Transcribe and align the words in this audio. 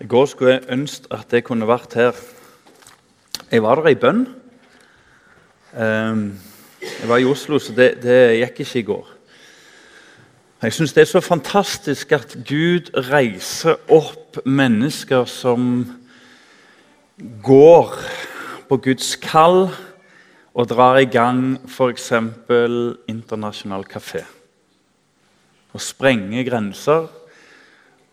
I 0.00 0.06
går 0.08 0.26
skulle 0.26 0.52
jeg 0.52 0.68
ønske 0.72 1.10
at 1.12 1.32
jeg 1.32 1.44
kunne 1.44 1.66
vært 1.68 1.94
her. 1.98 2.16
Jeg 3.52 3.60
var 3.62 3.76
der 3.76 3.90
i 3.92 3.98
bønn. 4.00 4.22
Ehm, 5.76 6.38
jeg 6.80 7.08
var 7.08 7.20
i 7.20 7.26
Oslo, 7.28 7.58
så 7.58 7.74
det, 7.76 7.98
det 8.00 8.38
gikk 8.38 8.62
ikke 8.64 8.78
i 8.78 8.86
går. 8.88 9.10
Jeg 10.62 10.72
syns 10.72 10.96
det 10.96 11.04
er 11.04 11.10
så 11.10 11.20
fantastisk 11.20 12.12
at 12.16 12.32
Gud 12.48 12.88
reiser 13.10 13.76
opp 13.92 14.40
mennesker 14.44 15.28
som 15.28 15.84
går 17.44 17.94
på 18.68 18.80
Guds 18.80 19.14
kall 19.20 19.66
og 20.54 20.68
drar 20.68 20.96
i 21.00 21.08
gang 21.12 21.58
f.eks. 21.68 22.12
internasjonal 23.08 23.84
kafé. 23.84 24.24
Og 25.76 25.80
sprenger 25.84 26.48
grenser 26.48 27.08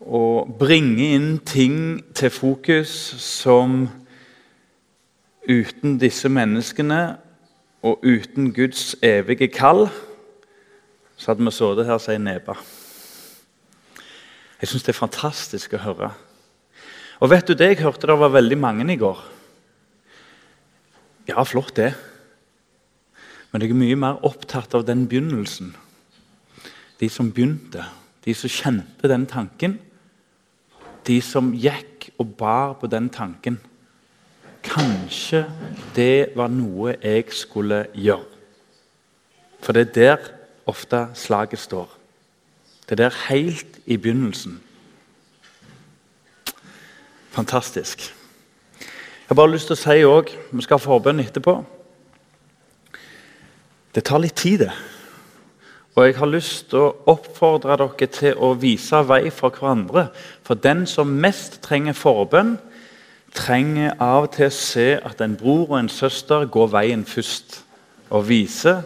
og 0.02 0.58
bringe 0.60 1.14
inn 1.16 1.38
ting 1.46 2.04
til 2.16 2.30
fokus 2.30 2.92
som 3.24 3.88
uten 5.48 5.98
disse 5.98 6.30
menneskene 6.30 7.18
og 7.86 8.04
uten 8.06 8.52
Guds 8.54 8.96
evige 9.02 9.48
kall, 9.48 9.88
så 11.18 11.32
hadde 11.32 11.46
vi 11.46 11.54
sittet 11.56 11.88
her 11.88 11.98
og 11.98 12.12
ei 12.14 12.20
nebe. 12.22 12.58
Jeg 14.62 14.70
syns 14.70 14.86
det 14.86 14.94
er 14.94 15.00
fantastisk 15.00 15.74
å 15.78 15.82
høre. 15.82 16.12
Og 17.22 17.32
vet 17.32 17.48
du 17.48 17.56
det 17.58 17.72
jeg 17.72 17.82
hørte 17.82 18.10
det 18.10 18.20
var 18.20 18.34
veldig 18.34 18.58
mange 18.58 18.86
i 18.94 19.00
går? 19.00 19.24
Ja, 21.28 21.44
flott, 21.44 21.76
det. 21.76 21.92
Men 23.52 23.62
jeg 23.62 23.74
er 23.74 23.80
mye 23.80 23.98
mer 24.00 24.22
opptatt 24.26 24.76
av 24.78 24.86
den 24.86 25.08
begynnelsen. 25.10 25.74
De 27.02 27.10
som 27.10 27.32
begynte, 27.34 27.84
de 28.26 28.34
som 28.38 28.52
kjente 28.52 29.10
den 29.10 29.26
tanken 29.30 29.78
de 31.08 31.22
som 31.24 31.54
gikk 31.56 32.10
og 32.20 32.36
bar 32.38 32.74
på 32.82 32.88
den 32.92 33.10
tanken. 33.10 33.60
Kanskje 34.64 35.46
det 35.96 36.36
var 36.36 36.52
noe 36.52 36.98
jeg 37.00 37.30
skulle 37.32 37.86
gjøre. 37.96 38.26
For 39.64 39.74
det 39.74 39.88
er 39.88 39.94
der 39.94 40.30
ofte 40.68 41.08
slaget 41.16 41.60
står. 41.60 41.90
Det 42.88 42.92
er 43.00 43.08
der 43.08 43.24
helt 43.30 43.80
i 43.86 43.98
begynnelsen. 43.98 44.62
Fantastisk. 47.32 48.14
Jeg 48.80 49.36
har 49.36 49.36
bare 49.36 49.52
lyst 49.52 49.68
til 49.68 49.76
å 49.76 49.80
si 49.82 50.04
òg 50.08 50.30
Vi 50.52 50.64
skal 50.64 50.80
ha 50.80 50.84
forbønn 50.84 51.20
etterpå. 51.20 51.58
Det 53.96 54.04
tar 54.08 54.22
litt 54.24 54.38
tid, 54.40 54.64
det. 54.64 54.72
Og 55.98 56.06
jeg 56.06 56.18
har 56.20 56.30
lyst 56.30 56.68
til 56.70 56.84
å 56.86 56.96
oppfordre 57.10 57.74
dere 57.82 58.08
til 58.14 58.36
å 58.38 58.52
vise 58.62 59.00
vei 59.10 59.32
for 59.34 59.50
hverandre. 59.50 60.12
For 60.46 60.60
den 60.62 60.84
som 60.86 61.16
mest 61.24 61.58
trenger 61.66 61.98
forbønn, 61.98 62.60
trenger 63.34 63.96
av 63.98 64.28
og 64.28 64.36
til 64.36 64.46
å 64.46 64.54
se 64.54 64.86
at 65.02 65.24
en 65.26 65.34
bror 65.40 65.64
og 65.72 65.80
en 65.80 65.90
søster 65.90 66.46
går 66.54 66.70
veien 66.76 67.06
først. 67.06 67.64
Og 68.14 68.28
viser 68.30 68.84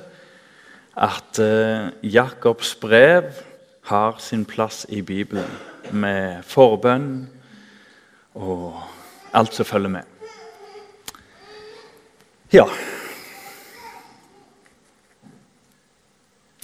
at 0.96 1.42
uh, 1.44 1.92
Jakobs 2.00 2.78
brev 2.80 3.28
har 3.92 4.16
sin 4.24 4.48
plass 4.48 4.86
i 4.88 5.04
Bibelen. 5.04 5.52
Med 5.92 6.48
forbønn 6.48 7.28
og 8.40 8.80
alt 9.36 9.60
som 9.60 9.68
følger 9.68 9.98
med. 10.00 10.08
Ja. 12.56 12.70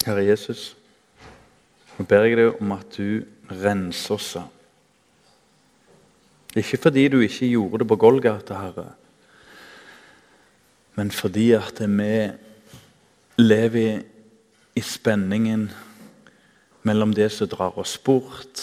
Herre 0.06 0.22
Jesus, 0.22 0.76
nå 1.96 2.06
ber 2.06 2.28
jeg 2.28 2.38
deg 2.38 2.60
om 2.62 2.72
at 2.76 2.94
du 2.94 3.24
renser 3.50 4.14
oss. 4.14 4.28
Ikke 6.58 6.78
fordi 6.80 7.08
du 7.10 7.18
ikke 7.20 7.50
gjorde 7.50 7.82
det 7.82 7.88
på 7.90 7.98
Golgata, 8.00 8.60
Herre, 8.62 8.92
men 10.98 11.10
fordi 11.14 11.52
at 11.54 11.78
vi 11.78 12.12
lever 13.38 14.00
i 14.74 14.82
spenningen 14.82 15.68
mellom 16.86 17.12
det 17.14 17.28
som 17.34 17.50
drar 17.50 17.78
oss 17.78 17.96
bort, 17.98 18.62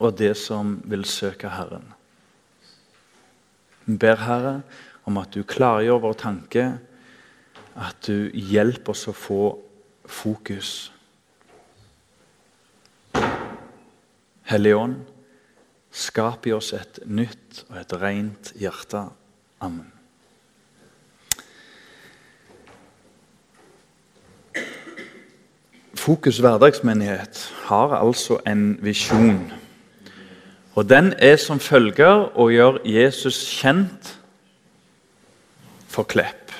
og 0.00 0.16
det 0.18 0.32
som 0.38 0.78
vil 0.88 1.04
søke 1.04 1.50
Herren. 1.52 1.84
Vi 3.84 3.98
ber 4.00 4.22
Herre 4.24 4.54
om 5.06 5.18
at 5.20 5.34
du 5.34 5.42
klargjør 5.46 6.00
vår 6.06 6.16
tanke, 6.22 6.64
at 7.76 8.06
du 8.06 8.30
hjelper 8.34 8.94
oss 8.94 9.06
å 9.10 9.14
få 9.14 9.42
fokus. 10.10 10.92
Hellige 14.50 14.76
Ånd, 14.76 14.96
skap 15.90 16.46
i 16.46 16.52
oss 16.52 16.72
et 16.74 16.98
nytt 17.06 17.64
og 17.70 17.78
et 17.78 17.96
rent 18.02 18.52
hjerte. 18.58 19.04
Amen. 19.62 19.92
Fokus 26.00 26.40
hverdagsmenighet 26.40 27.44
har 27.68 27.94
altså 27.94 28.40
en 28.48 28.78
visjon. 28.82 29.52
Og 30.74 30.88
Den 30.88 31.12
er 31.18 31.36
som 31.36 31.60
følger 31.60 32.30
å 32.34 32.48
gjøre 32.50 32.80
Jesus 32.88 33.42
kjent 33.44 34.14
for 35.86 36.08
Klepp. 36.08 36.50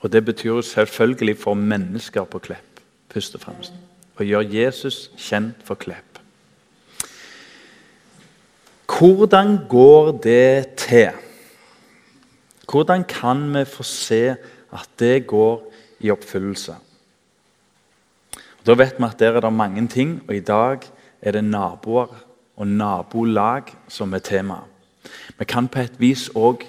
Og 0.00 0.12
Det 0.12 0.24
betyr 0.24 0.60
selvfølgelig 0.60 1.36
for 1.42 1.54
mennesker 1.54 2.24
på 2.24 2.38
Klepp 2.38 2.69
først 3.10 3.34
og 3.34 3.40
fremst. 3.40 3.74
Og 4.16 4.26
gjøre 4.26 4.48
Jesus 4.52 5.08
kjent 5.18 5.62
for 5.64 5.78
Klepp. 5.80 6.20
Hvordan 8.90 9.58
går 9.68 10.10
det 10.20 10.76
til? 10.76 11.10
Hvordan 12.70 13.04
kan 13.08 13.46
vi 13.54 13.64
få 13.64 13.82
se 13.82 14.36
at 14.72 14.88
det 14.98 15.26
går 15.26 15.62
i 16.00 16.10
oppfyllelse? 16.10 16.74
Da 18.66 18.76
vet 18.76 18.98
vi 18.98 19.08
at 19.08 19.18
der 19.18 19.36
er 19.36 19.40
det 19.40 19.52
mange 19.52 19.86
ting, 19.88 20.20
og 20.28 20.34
i 20.36 20.44
dag 20.44 20.84
er 21.22 21.32
det 21.32 21.44
naboer 21.44 22.12
og 22.56 22.66
nabolag 22.66 23.72
som 23.88 24.12
er 24.12 24.18
tema. 24.18 24.60
Vi 25.38 25.44
kan 25.44 25.68
på 25.68 25.80
et 25.80 25.96
vis 26.00 26.28
òg 26.36 26.66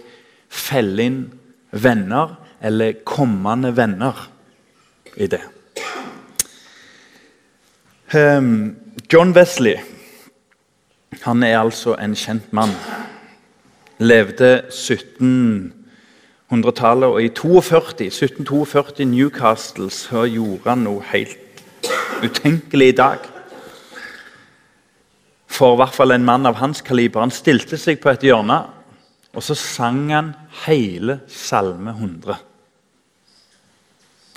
felle 0.48 1.04
inn 1.04 1.24
venner 1.72 2.38
eller 2.62 3.02
kommende 3.04 3.76
venner 3.76 4.30
i 5.18 5.28
det. 5.28 5.44
Ehm, 8.14 8.76
John 9.12 9.36
Wesley 9.36 9.76
han 11.22 11.44
er 11.44 11.60
altså 11.60 11.96
en 11.96 12.16
kjent 12.16 12.54
mann. 12.54 12.70
Levde 14.00 14.64
1700-tallet, 14.68 17.08
og 17.08 17.24
i 17.24 17.30
42, 17.30 18.06
1742 18.08 19.06
Newcastle 19.06 19.92
så 19.92 20.26
gjorde 20.28 20.70
han 20.70 20.78
noe 20.88 21.04
helt 21.12 21.38
utenkelig 22.24 22.88
i 22.92 22.96
dag. 23.00 23.18
For 25.48 25.74
i 25.74 25.78
hvert 25.80 25.96
fall 25.96 26.12
en 26.12 26.26
mann 26.26 26.46
av 26.50 26.56
hans 26.60 26.82
kaliber. 26.82 27.22
Han 27.24 27.32
stilte 27.32 27.78
seg 27.80 28.00
på 28.04 28.10
et 28.12 28.24
hjørne, 28.28 28.64
og 29.32 29.44
så 29.44 29.56
sang 29.56 30.12
han 30.12 30.34
hele 30.66 31.20
Salme 31.32 31.92
100. 31.96 32.36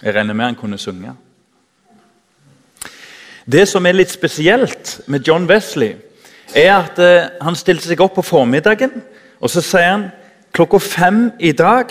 Jeg 0.05 0.15
regner 0.15 0.35
med 0.35 0.45
han 0.53 0.59
kunne 0.59 0.79
synge. 0.79 1.24
Det 3.45 3.67
som 3.69 3.87
er 3.87 3.97
litt 3.97 4.13
spesielt 4.13 5.01
med 5.07 5.27
John 5.29 5.49
Wesley, 5.49 5.97
er 6.55 6.73
at 6.77 6.99
eh, 7.03 7.33
han 7.43 7.57
stilte 7.59 7.89
seg 7.89 8.01
opp 8.01 8.15
på 8.17 8.25
formiddagen 8.25 9.03
og 9.45 9.51
så 9.53 9.61
sier 9.61 9.91
han 9.91 10.05
klokka 10.55 10.81
fem 10.81 11.25
i 11.43 11.53
dag 11.57 11.91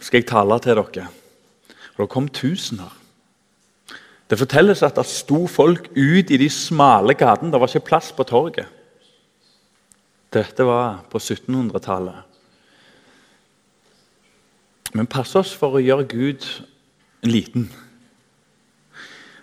skal 0.00 0.20
jeg 0.20 0.28
tale 0.28 0.58
til 0.60 0.76
dere. 0.76 1.06
Og 1.96 2.02
det 2.04 2.12
kom 2.12 2.28
tusener. 2.28 2.92
Det 4.30 4.38
fortelles 4.38 4.82
at 4.86 4.96
det 4.96 5.06
sto 5.10 5.46
folk 5.50 5.88
ut 5.96 6.30
i 6.30 6.38
de 6.40 6.48
smale 6.52 7.16
gatene. 7.18 7.50
Det 7.52 7.60
var 7.60 7.72
ikke 7.72 7.88
plass 7.88 8.12
på 8.12 8.24
torget. 8.28 8.68
Dette 10.30 10.64
var 10.64 11.02
på 11.10 11.18
1700-tallet. 11.18 12.20
Men 14.94 15.10
pass 15.10 15.34
oss 15.38 15.52
for 15.54 15.78
å 15.78 15.82
gjøre 15.82 16.06
Gud 16.10 16.46
liten. 17.26 17.68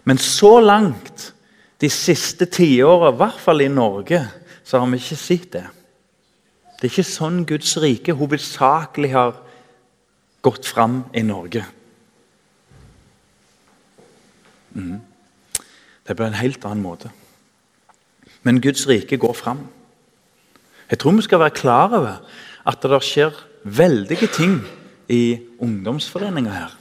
Men 0.07 0.19
så 0.21 0.59
langt 0.63 1.33
de 1.81 1.89
siste 1.91 2.47
tiåra, 2.49 3.11
i 3.11 3.19
hvert 3.19 3.41
fall 3.43 3.61
i 3.65 3.71
Norge, 3.71 4.21
så 4.63 4.79
har 4.79 4.87
vi 4.91 5.01
ikke 5.01 5.19
sett 5.19 5.49
det. 5.53 5.65
Det 6.77 6.85
er 6.85 6.93
ikke 6.93 7.09
sånn 7.09 7.41
Guds 7.49 7.73
rike 7.81 8.15
hovedsakelig 8.15 9.11
har 9.11 9.35
gått 10.45 10.69
fram 10.69 11.01
i 11.17 11.25
Norge. 11.25 11.65
Mm. 14.77 14.99
Det 16.05 16.13
er 16.13 16.19
på 16.19 16.27
en 16.27 16.39
helt 16.39 16.65
annen 16.69 16.85
måte. 16.85 17.11
Men 18.47 18.61
Guds 18.63 18.85
rike 18.87 19.19
går 19.19 19.35
fram. 19.35 19.65
Jeg 20.87 21.01
tror 21.01 21.17
vi 21.17 21.25
skal 21.25 21.41
være 21.43 21.57
klar 21.57 21.95
over 21.97 22.21
at 22.67 22.85
det 22.85 23.03
skjer 23.03 23.35
veldige 23.63 24.29
ting 24.31 24.61
i 25.11 25.39
ungdomsforeninger 25.59 26.53
her. 26.53 26.77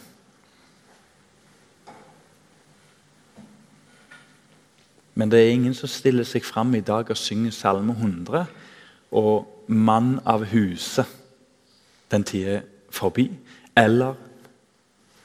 Men 5.16 5.30
det 5.32 5.40
er 5.40 5.54
ingen 5.54 5.74
som 5.74 5.88
stiller 5.88 6.26
seg 6.28 6.44
fram 6.44 6.74
i 6.76 6.84
dag 6.84 7.08
og 7.10 7.16
synger 7.16 7.54
Salme 7.56 7.92
100 7.96 8.44
og 9.16 9.46
'Mann 9.68 10.20
av 10.26 10.44
huset'. 10.44 11.08
Den 12.10 12.24
tida 12.24 12.50
er 12.50 12.60
forbi. 12.90 13.30
Eller 13.76 14.14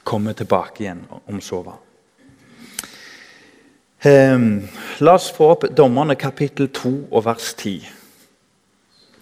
kommer 0.04 0.32
tilbake 0.32 0.80
igjen, 0.80 1.04
om 1.26 1.40
så 1.40 1.62
var. 1.62 1.78
Um, 4.04 4.68
la 4.98 5.12
oss 5.14 5.30
få 5.30 5.52
opp 5.54 5.64
Dommerne 5.76 6.14
kapittel 6.14 6.68
2 6.68 7.08
og 7.12 7.24
vers 7.24 7.54
10. 7.54 7.88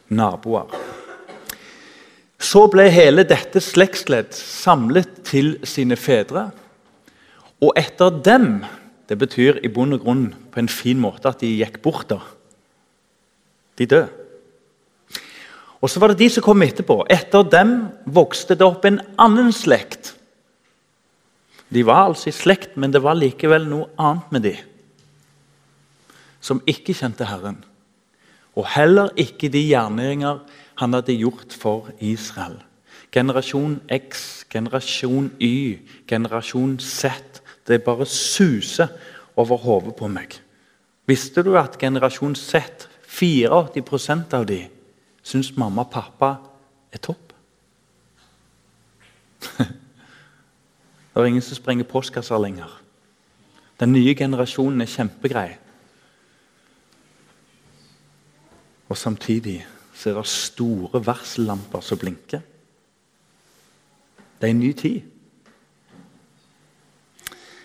Naboer. 0.09 0.73
Så 2.39 2.65
ble 2.73 2.89
hele 2.89 3.27
dette 3.29 3.61
slektsledd 3.61 4.33
samlet 4.33 5.21
til 5.25 5.59
sine 5.65 5.97
fedre. 5.97 6.51
Og 7.61 7.73
etter 7.77 8.23
dem 8.25 8.65
Det 9.11 9.19
betyr 9.19 9.59
i 9.67 9.69
bunn 9.75 9.97
og 9.97 10.05
grunn 10.05 10.29
på 10.55 10.63
en 10.63 10.71
fin 10.71 10.99
måte 11.03 11.33
at 11.33 11.43
de 11.43 11.51
gikk 11.59 11.81
bort. 11.83 12.09
da. 12.11 12.21
De 13.79 13.87
døde. 13.87 14.09
Og 15.81 15.91
så 15.91 16.01
var 16.01 16.13
det 16.13 16.21
de 16.21 16.29
som 16.31 16.45
kom 16.45 16.63
etterpå. 16.63 17.03
Etter 17.11 17.43
dem 17.43 17.89
vokste 18.07 18.55
det 18.55 18.67
opp 18.67 18.85
en 18.85 19.01
annen 19.19 19.51
slekt. 19.53 20.15
De 21.73 21.83
var 21.87 22.11
altså 22.11 22.29
i 22.29 22.37
slekt, 22.37 22.77
men 22.77 22.93
det 22.93 23.03
var 23.03 23.19
likevel 23.19 23.67
noe 23.67 23.89
annet 23.99 24.35
med 24.35 24.47
de 24.47 24.57
som 26.41 26.63
ikke 26.69 26.95
kjente 26.97 27.29
Herren. 27.29 27.61
Og 28.57 28.67
heller 28.75 29.13
ikke 29.21 29.51
de 29.53 29.61
gjerninger 29.69 30.41
han 30.81 30.97
hadde 30.97 31.19
gjort 31.21 31.53
for 31.53 31.91
Israel. 32.01 32.57
Generasjon 33.13 33.81
X, 33.93 34.45
generasjon 34.51 35.31
Y, 35.37 35.81
generasjon 36.09 36.79
Z. 36.81 37.43
Det 37.67 37.83
bare 37.85 38.07
suser 38.07 38.89
over 39.37 39.57
hodet 39.57 39.95
på 39.97 40.09
meg. 40.11 40.41
Visste 41.07 41.43
du 41.43 41.57
at 41.59 41.79
generasjon 41.79 42.37
Z, 42.37 42.87
84% 43.11 44.37
av 44.37 44.47
de, 44.47 44.61
syns 45.27 45.51
mamma 45.59 45.83
og 45.83 45.91
pappa 45.93 46.31
er 46.93 47.03
topp? 47.03 47.33
det 49.59 51.17
er 51.17 51.27
ingen 51.27 51.45
som 51.45 51.59
sprenger 51.59 51.89
postkasser 51.89 52.39
lenger. 52.39 52.71
Den 53.81 53.95
nye 53.97 54.15
generasjonen 54.15 54.85
er 54.85 54.93
kjempegrei. 54.93 55.49
Og 58.91 58.99
samtidig 58.99 59.61
så 59.95 60.11
er 60.11 60.19
det 60.19 60.27
store 60.27 61.01
varsellamper 61.07 61.81
som 61.85 61.99
blinker. 61.99 62.41
Det 64.41 64.49
er 64.49 64.55
en 64.55 64.63
ny 64.63 64.73
tid. 64.73 65.01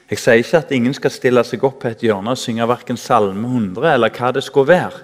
Jeg 0.09 0.19
sier 0.21 0.41
ikke 0.41 0.57
at 0.61 0.71
ingen 0.75 0.93
skal 0.93 1.13
stille 1.13 1.41
seg 1.47 1.63
opp 1.65 1.79
på 1.81 1.89
et 1.89 2.03
hjørne 2.05 2.35
og 2.35 2.37
synge 2.37 2.67
verken 2.69 2.97
Salme 2.97 3.47
100 3.49 3.87
eller 3.95 4.13
hva 4.13 4.29
det 4.35 4.43
skulle 4.45 4.69
være. 4.75 4.99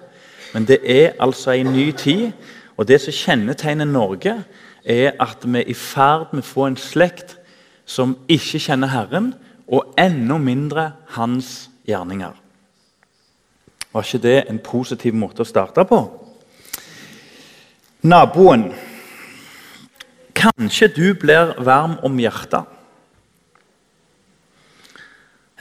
Men 0.53 0.67
det 0.69 0.77
er 0.85 1.15
altså 1.19 1.55
en 1.55 1.71
ny 1.73 1.87
tid, 1.97 2.31
og 2.77 2.87
det 2.87 2.99
som 3.01 3.15
kjennetegner 3.15 3.89
Norge, 3.89 4.35
er 4.85 5.15
at 5.19 5.45
vi 5.45 5.59
er 5.59 5.69
i 5.69 5.73
ferd 5.77 6.33
med 6.33 6.43
å 6.43 6.51
få 6.51 6.67
en 6.67 6.77
slekt 6.77 7.37
som 7.85 8.13
ikke 8.29 8.61
kjenner 8.61 8.91
Herren, 8.91 9.33
og 9.71 9.93
enda 9.99 10.35
mindre 10.37 10.91
Hans 11.15 11.69
gjerninger. 11.87 12.33
Var 13.91 14.05
ikke 14.05 14.23
det 14.23 14.37
en 14.49 14.59
positiv 14.63 15.15
måte 15.15 15.43
å 15.43 15.47
starte 15.47 15.85
på? 15.87 16.01
Naboen. 18.01 18.69
Kanskje 20.35 20.89
du 20.91 21.07
blir 21.19 21.55
varm 21.63 21.97
om 22.03 22.19
hjertet. 22.19 22.67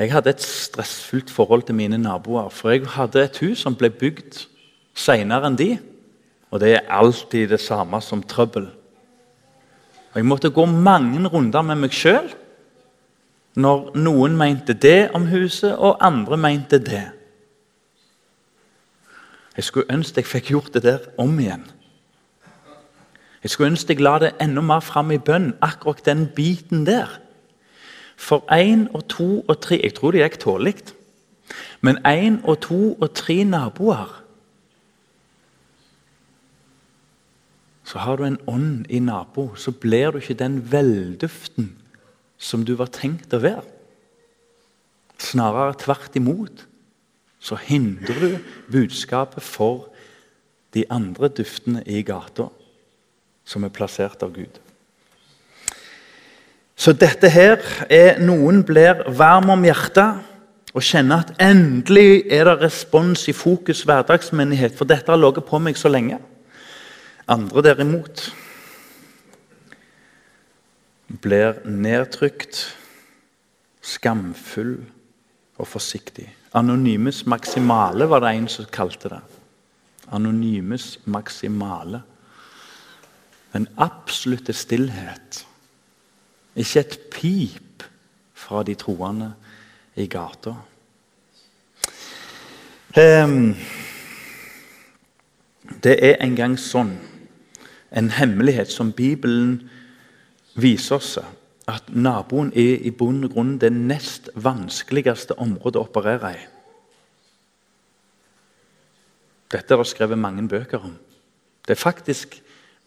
Jeg 0.01 0.15
hadde 0.15 0.33
et 0.33 0.41
stressfullt 0.41 1.31
forhold 1.31 1.63
til 1.69 1.77
mine 1.77 1.99
naboer. 2.01 2.49
For 2.49 2.73
jeg 2.73 2.87
hadde 2.89 3.25
et 3.25 3.39
hus 3.45 3.61
som 3.67 3.77
ble 3.77 3.91
bygd 3.93 4.47
seinere 4.97 5.51
enn 5.51 5.59
de. 5.61 5.75
Og 6.51 6.63
det 6.63 6.71
er 6.75 6.89
alltid 6.89 7.51
det 7.53 7.61
samme 7.61 8.01
som 8.01 8.23
trøbbel. 8.25 8.71
Og 10.13 10.17
Jeg 10.17 10.25
måtte 10.25 10.51
gå 10.51 10.65
mange 10.65 11.29
runder 11.29 11.63
med 11.63 11.85
meg 11.85 11.93
sjøl 11.95 12.33
når 13.61 13.91
noen 13.99 14.37
mente 14.39 14.73
det 14.73 15.11
om 15.15 15.27
huset, 15.27 15.75
og 15.75 15.99
andre 16.01 16.37
mente 16.39 16.79
det. 16.79 17.03
Jeg 19.57 19.65
skulle 19.65 19.91
ønske 19.93 20.23
jeg 20.23 20.31
fikk 20.31 20.53
gjort 20.55 20.75
det 20.75 20.83
der 20.83 21.09
om 21.19 21.35
igjen. 21.39 21.65
Jeg 23.43 23.51
skulle 23.51 23.73
ønske 23.73 23.93
jeg 23.93 24.05
la 24.07 24.19
det 24.23 24.31
enda 24.41 24.63
mer 24.65 24.81
fram 24.81 25.11
i 25.11 25.19
bønn, 25.19 25.53
akkurat 25.61 26.05
den 26.07 26.29
biten 26.37 26.87
der. 26.87 27.19
For 28.21 28.45
én 28.53 28.87
og 28.95 29.07
to 29.09 29.41
og 29.49 29.61
tre 29.65 29.81
Jeg 29.81 29.95
tror 29.97 30.13
det 30.13 30.21
gikk 30.21 30.41
tålelig. 30.45 30.93
Men 31.81 31.99
én 32.07 32.41
og 32.45 32.61
to 32.69 32.93
og 33.01 33.15
tre 33.17 33.45
naboer 33.45 34.21
Så 37.91 37.99
har 37.99 38.17
du 38.17 38.25
en 38.25 38.39
ånd 38.47 38.87
i 38.87 39.01
nabo, 39.03 39.49
så 39.59 39.73
blir 39.75 40.13
du 40.13 40.21
ikke 40.21 40.39
den 40.39 40.61
velduften 40.71 41.73
som 42.39 42.63
du 42.65 42.77
var 42.79 42.93
tenkt 42.95 43.35
å 43.35 43.41
være. 43.43 43.65
Snarere 45.19 45.75
tvert 45.75 46.15
imot 46.17 46.67
så 47.43 47.59
hindrer 47.59 48.21
du 48.23 48.39
budskapet 48.71 49.43
for 49.43 49.89
de 50.77 50.85
andre 50.93 51.33
duftene 51.35 51.83
i 51.83 52.05
gata 52.07 52.47
som 53.45 53.67
er 53.67 53.75
plassert 53.75 54.23
av 54.23 54.37
Gud. 54.39 54.61
Så 56.81 56.95
dette 56.97 57.29
her 57.29 57.61
er 57.93 58.21
Noen 58.25 58.63
blir 58.65 59.03
varm 59.13 59.51
om 59.53 59.65
hjertet 59.69 60.23
og 60.73 60.85
kjenner 60.87 61.27
at 61.27 61.33
endelig 61.43 62.23
er 62.33 62.47
det 62.49 62.61
respons 62.63 63.27
i 63.29 63.35
fokus 63.37 63.83
hverdagsmenighet, 63.85 64.73
for 64.79 64.89
dette 64.89 65.13
har 65.13 65.21
ligget 65.21 65.45
på 65.45 65.61
meg 65.61 65.77
så 65.77 65.91
lenge. 65.93 66.17
Andre 67.29 67.65
derimot 67.67 68.31
blir 71.21 71.61
nedtrykt, 71.67 72.63
skamfull 73.83 74.79
og 75.61 75.69
forsiktig. 75.69 76.31
Anonymes 76.57 77.27
maksimale 77.29 78.09
var 78.09 78.25
det 78.25 78.33
en 78.39 78.49
som 78.49 78.71
kalte 78.73 79.13
det. 79.13 79.21
Anonymes 80.17 80.97
maksimale. 81.05 82.01
Den 83.53 83.69
absolutte 83.77 84.55
stillhet. 84.57 85.45
Ikke 86.57 86.81
et 86.81 86.99
pip 87.13 87.85
fra 88.35 88.63
de 88.67 88.75
troende 88.75 89.33
i 89.97 90.07
gata. 90.11 90.55
Det 95.81 95.95
er 95.95 96.17
en 96.21 96.37
gang 96.37 96.57
sånn, 96.59 96.97
en 97.91 98.11
hemmelighet 98.15 98.71
som 98.73 98.91
Bibelen 98.93 99.71
viser 100.59 100.99
oss, 100.99 101.19
at 101.71 101.91
naboen 101.95 102.51
er 102.59 102.83
i 102.83 102.91
bunn 102.91 103.25
og 103.29 103.37
grunn 103.37 103.59
det 103.63 103.71
nest 103.73 104.31
vanskeligste 104.35 105.37
området 105.39 105.79
å 105.79 105.87
operere 105.87 106.33
i. 106.35 106.41
Dette 109.51 109.75
er 109.75 109.83
det 109.83 109.91
skrevet 109.91 110.19
mange 110.19 110.47
bøker 110.51 110.83
om. 110.87 110.97
Det 111.67 111.75
er 111.77 111.83
faktisk 111.83 112.41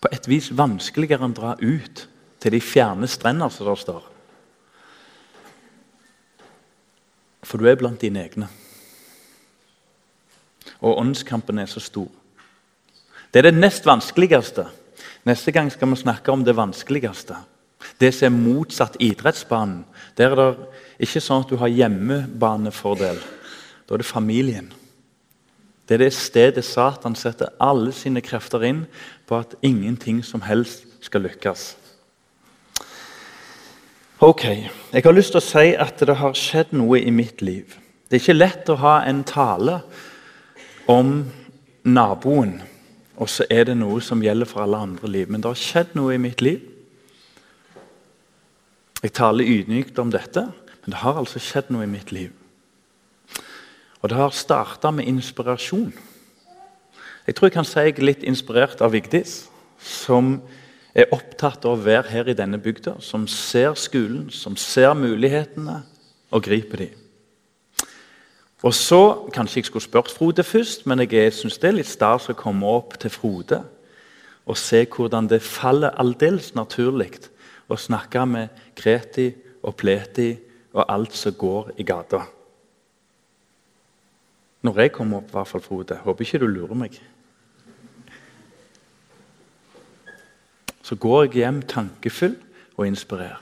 på 0.04 0.12
et 0.12 0.28
vis 0.28 0.50
vanskeligere 0.56 1.24
enn 1.24 1.36
å 1.36 1.40
dra 1.40 1.56
ut 1.60 2.08
til 2.44 2.52
de 2.52 2.60
fjerne 2.62 3.08
strender, 3.08 3.50
som 3.50 3.70
det 3.70 3.78
står. 3.80 4.10
For 7.44 7.60
du 7.60 7.68
er 7.68 7.80
blant 7.80 8.02
dine 8.02 8.24
egne. 8.24 8.50
Og 10.84 11.00
åndskampen 11.00 11.60
er 11.60 11.70
så 11.72 11.80
stor. 11.80 12.10
Det 13.32 13.40
er 13.40 13.50
det 13.50 13.60
nest 13.60 13.86
vanskeligste. 13.88 14.68
Neste 15.24 15.52
gang 15.56 15.72
skal 15.72 15.90
vi 15.90 16.02
snakke 16.04 16.32
om 16.32 16.44
det 16.44 16.56
vanskeligste. 16.56 17.38
Det 18.00 18.12
som 18.16 18.28
er 18.28 18.36
motsatt 18.36 18.98
idrettsbanen. 19.00 19.86
Der 20.18 20.32
er 20.32 20.40
det 20.40 21.06
ikke 21.08 21.24
sånn 21.24 21.46
at 21.46 21.52
du 21.52 21.58
har 21.60 21.72
hjemmebanefordel. 21.72 23.22
Da 23.88 23.96
er 23.96 24.04
det 24.04 24.08
familien. 24.08 24.72
Det 25.88 25.96
er 25.96 26.04
det 26.06 26.14
stedet 26.16 26.64
Satan 26.66 27.16
setter 27.16 27.56
alle 27.60 27.92
sine 27.96 28.24
krefter 28.24 28.64
inn 28.68 28.86
på 29.28 29.40
at 29.40 29.56
ingenting 29.64 30.22
som 30.24 30.44
helst 30.48 30.88
skal 31.04 31.26
lykkes. 31.28 31.74
Ok, 34.24 34.44
Jeg 34.94 35.04
har 35.04 35.12
lyst 35.12 35.34
til 35.34 35.42
å 35.42 35.44
si 35.44 35.72
at 35.76 36.00
det 36.00 36.14
har 36.16 36.36
skjedd 36.38 36.70
noe 36.72 36.96
i 36.96 37.12
mitt 37.12 37.42
liv. 37.44 37.74
Det 38.08 38.16
er 38.16 38.22
ikke 38.22 38.36
lett 38.38 38.70
å 38.72 38.78
ha 38.80 38.94
en 39.04 39.20
tale 39.28 39.82
om 40.88 41.26
naboen, 41.84 42.54
og 43.20 43.28
så 43.28 43.44
er 43.52 43.68
det 43.68 43.76
noe 43.82 44.00
som 44.00 44.24
gjelder 44.24 44.48
for 44.48 44.64
alle 44.64 44.80
andre 44.80 45.12
liv. 45.12 45.28
Men 45.28 45.44
det 45.44 45.52
har 45.52 45.60
skjedd 45.60 45.92
noe 46.00 46.16
i 46.16 46.22
mitt 46.24 46.40
liv. 46.40 46.64
Jeg 49.04 49.12
taler 49.20 49.44
ydmykt 49.58 50.00
om 50.00 50.16
dette, 50.16 50.46
men 50.48 50.96
det 50.96 51.04
har 51.04 51.20
altså 51.20 51.44
skjedd 51.44 51.76
noe 51.76 51.84
i 51.84 51.92
mitt 51.92 52.16
liv. 52.16 52.32
Og 54.00 54.08
det 54.08 54.22
har 54.24 54.32
starta 54.32 54.96
med 54.96 55.12
inspirasjon. 55.12 55.92
Jeg 57.28 57.36
tror 57.36 57.52
jeg 57.52 57.60
kan 57.60 57.68
si 57.68 57.90
jeg 57.90 57.98
er 57.98 58.12
litt 58.14 58.24
inspirert 58.24 58.80
av 58.80 58.96
Vigdis, 58.96 59.50
som 59.84 60.38
er 60.94 61.10
opptatt 61.12 61.66
av 61.66 61.74
å 61.74 61.84
være 61.84 62.10
her 62.12 62.30
i 62.30 62.38
denne 62.38 62.60
bygda. 62.62 63.00
Som 63.02 63.28
ser 63.28 63.74
skolen, 63.80 64.30
som 64.30 64.58
ser 64.60 64.94
mulighetene 64.98 65.82
og 66.32 66.44
griper 66.46 66.86
dem. 66.86 67.00
Og 68.64 68.74
så, 68.74 69.28
Kanskje 69.34 69.60
jeg 69.60 69.66
skulle 69.66 69.84
spurt 69.84 70.12
Frode 70.12 70.44
først, 70.44 70.86
men 70.88 71.04
jeg 71.04 71.34
syns 71.36 71.58
det 71.60 71.68
er 71.68 71.78
litt 71.82 71.90
stas 71.90 72.30
å 72.32 72.38
komme 72.38 72.70
opp 72.70 72.96
til 73.00 73.12
Frode 73.12 73.64
og 74.44 74.58
se 74.60 74.82
hvordan 74.84 75.28
det 75.32 75.42
faller 75.44 75.96
aldeles 76.00 76.50
naturlig 76.56 77.14
å 77.72 77.78
snakke 77.80 78.26
med 78.28 78.64
Kreti 78.76 79.30
og 79.64 79.76
Pleti 79.80 80.34
og 80.74 80.84
alt 80.88 81.16
som 81.16 81.36
går 81.40 81.74
i 81.80 81.86
gata. 81.88 82.24
Når 84.64 84.80
jeg 84.80 84.92
kommer 84.96 85.20
opp, 85.20 85.32
i 85.32 85.36
hvert 85.36 85.48
fall, 85.48 85.64
Frode. 85.64 86.00
Håper 86.04 86.26
ikke 86.26 86.40
du 86.40 86.48
lurer 86.48 86.76
meg. 86.76 86.96
Så 90.84 90.96
går 91.00 91.24
jeg 91.24 91.40
hjem 91.42 91.62
tankefull 91.62 92.36
og 92.78 92.88
inspirert. 92.88 93.42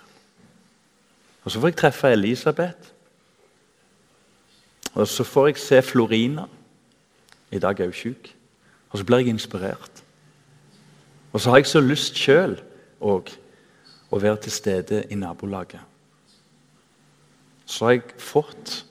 Og 1.43 1.51
Så 1.51 1.59
får 1.59 1.67
jeg 1.67 1.77
treffe 1.77 2.11
Elisabeth. 2.13 2.91
Og 4.93 5.07
så 5.07 5.23
får 5.23 5.47
jeg 5.47 5.57
se 5.57 5.81
Florina. 5.81 6.45
I 7.51 7.59
dag 7.59 7.79
er 7.79 7.89
hun 7.89 7.93
syk. 7.93 8.35
Og 8.91 8.99
så 8.99 9.05
blir 9.05 9.17
jeg 9.17 9.27
inspirert. 9.27 10.03
Og 11.31 11.41
så 11.41 11.49
har 11.49 11.57
jeg 11.57 11.71
så 11.71 11.79
lyst 11.79 12.19
sjøl 12.19 12.57
òg 12.99 13.31
å 14.11 14.19
være 14.19 14.43
til 14.43 14.51
stede 14.51 15.03
i 15.09 15.15
nabolaget. 15.15 15.79
Så 17.65 17.87
har 17.87 17.95
jeg 17.95 18.19
fått 18.19 18.81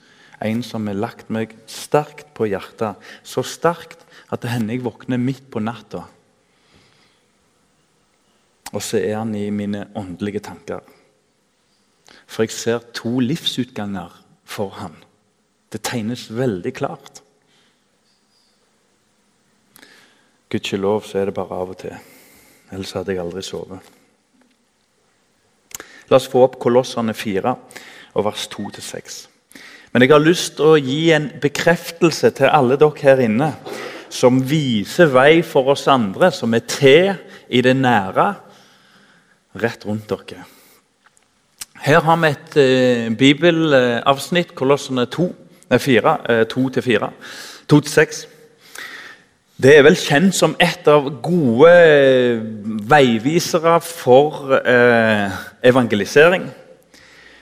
en 0.40 0.62
som 0.64 0.86
har 0.88 0.96
lagt 0.96 1.28
meg 1.28 1.52
sterkt 1.68 2.32
på 2.34 2.48
hjertet. 2.48 2.96
Så 3.22 3.44
sterkt 3.44 4.06
at 4.32 4.40
det 4.40 4.54
hender 4.54 4.78
jeg 4.78 4.86
våkner 4.86 5.20
midt 5.20 5.50
på 5.52 5.60
natta. 5.60 6.06
Og 8.70 8.82
så 8.82 9.00
er 9.00 9.16
han 9.18 9.34
i 9.34 9.48
mine 9.50 9.86
åndelige 9.98 10.42
tanker. 10.46 10.84
For 12.30 12.46
jeg 12.46 12.54
ser 12.54 12.84
to 12.94 13.18
livsutganger 13.22 14.12
for 14.46 14.70
han. 14.78 14.94
Det 15.70 15.82
tegnes 15.86 16.28
veldig 16.34 16.72
klart. 16.74 17.22
Gudskjelov 20.50 21.06
så 21.06 21.20
er 21.20 21.30
det 21.30 21.36
bare 21.36 21.58
av 21.62 21.74
og 21.74 21.78
til. 21.78 21.94
Ellers 22.70 22.94
hadde 22.94 23.14
jeg 23.14 23.22
aldri 23.22 23.42
sovet. 23.46 23.82
La 26.10 26.18
oss 26.18 26.26
få 26.30 26.42
opp 26.42 26.56
Kolossene 26.62 27.14
4, 27.14 27.52
og 28.18 28.24
vers 28.26 28.48
2-6. 28.50 29.18
Men 29.92 30.02
jeg 30.02 30.10
har 30.10 30.22
lyst 30.22 30.56
til 30.58 30.72
å 30.72 30.78
gi 30.78 31.12
en 31.14 31.28
bekreftelse 31.42 32.32
til 32.34 32.50
alle 32.50 32.78
dere 32.78 33.02
her 33.02 33.22
inne 33.22 33.52
som 34.10 34.40
viser 34.42 35.10
vei 35.14 35.42
for 35.46 35.70
oss 35.70 35.86
andre, 35.90 36.32
som 36.34 36.54
er 36.54 36.66
til 36.66 37.12
i 37.46 37.62
det 37.62 37.76
nære, 37.78 38.26
rett 39.54 39.86
rundt 39.86 40.10
dere. 40.10 40.44
Her 41.80 42.02
har 42.04 42.18
vi 42.20 42.28
et 42.28 42.56
eh, 42.60 43.06
bibelavsnitt, 43.16 44.54
Kolossene 44.54 45.06
2, 45.08 45.30
nei, 45.70 45.78
4, 45.80 46.16
eh, 46.28 46.44
2-4. 46.50 47.08
2-6. 47.72 48.20
Det 49.60 49.72
er 49.76 49.84
vel 49.84 49.96
kjent 49.96 50.34
som 50.36 50.54
et 50.60 50.86
av 50.88 51.08
gode 51.24 51.72
veivisere 52.88 53.78
for 53.84 54.54
eh, 54.60 55.40
evangelisering. 55.68 56.46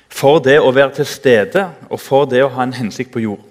For 0.08 0.40
det 0.42 0.58
å 0.62 0.72
være 0.74 0.98
til 0.98 1.06
stede 1.06 1.68
og 1.90 2.00
for 2.02 2.26
det 2.30 2.42
å 2.42 2.50
ha 2.56 2.66
en 2.66 2.74
hensikt 2.74 3.12
på 3.14 3.22
jord. 3.22 3.44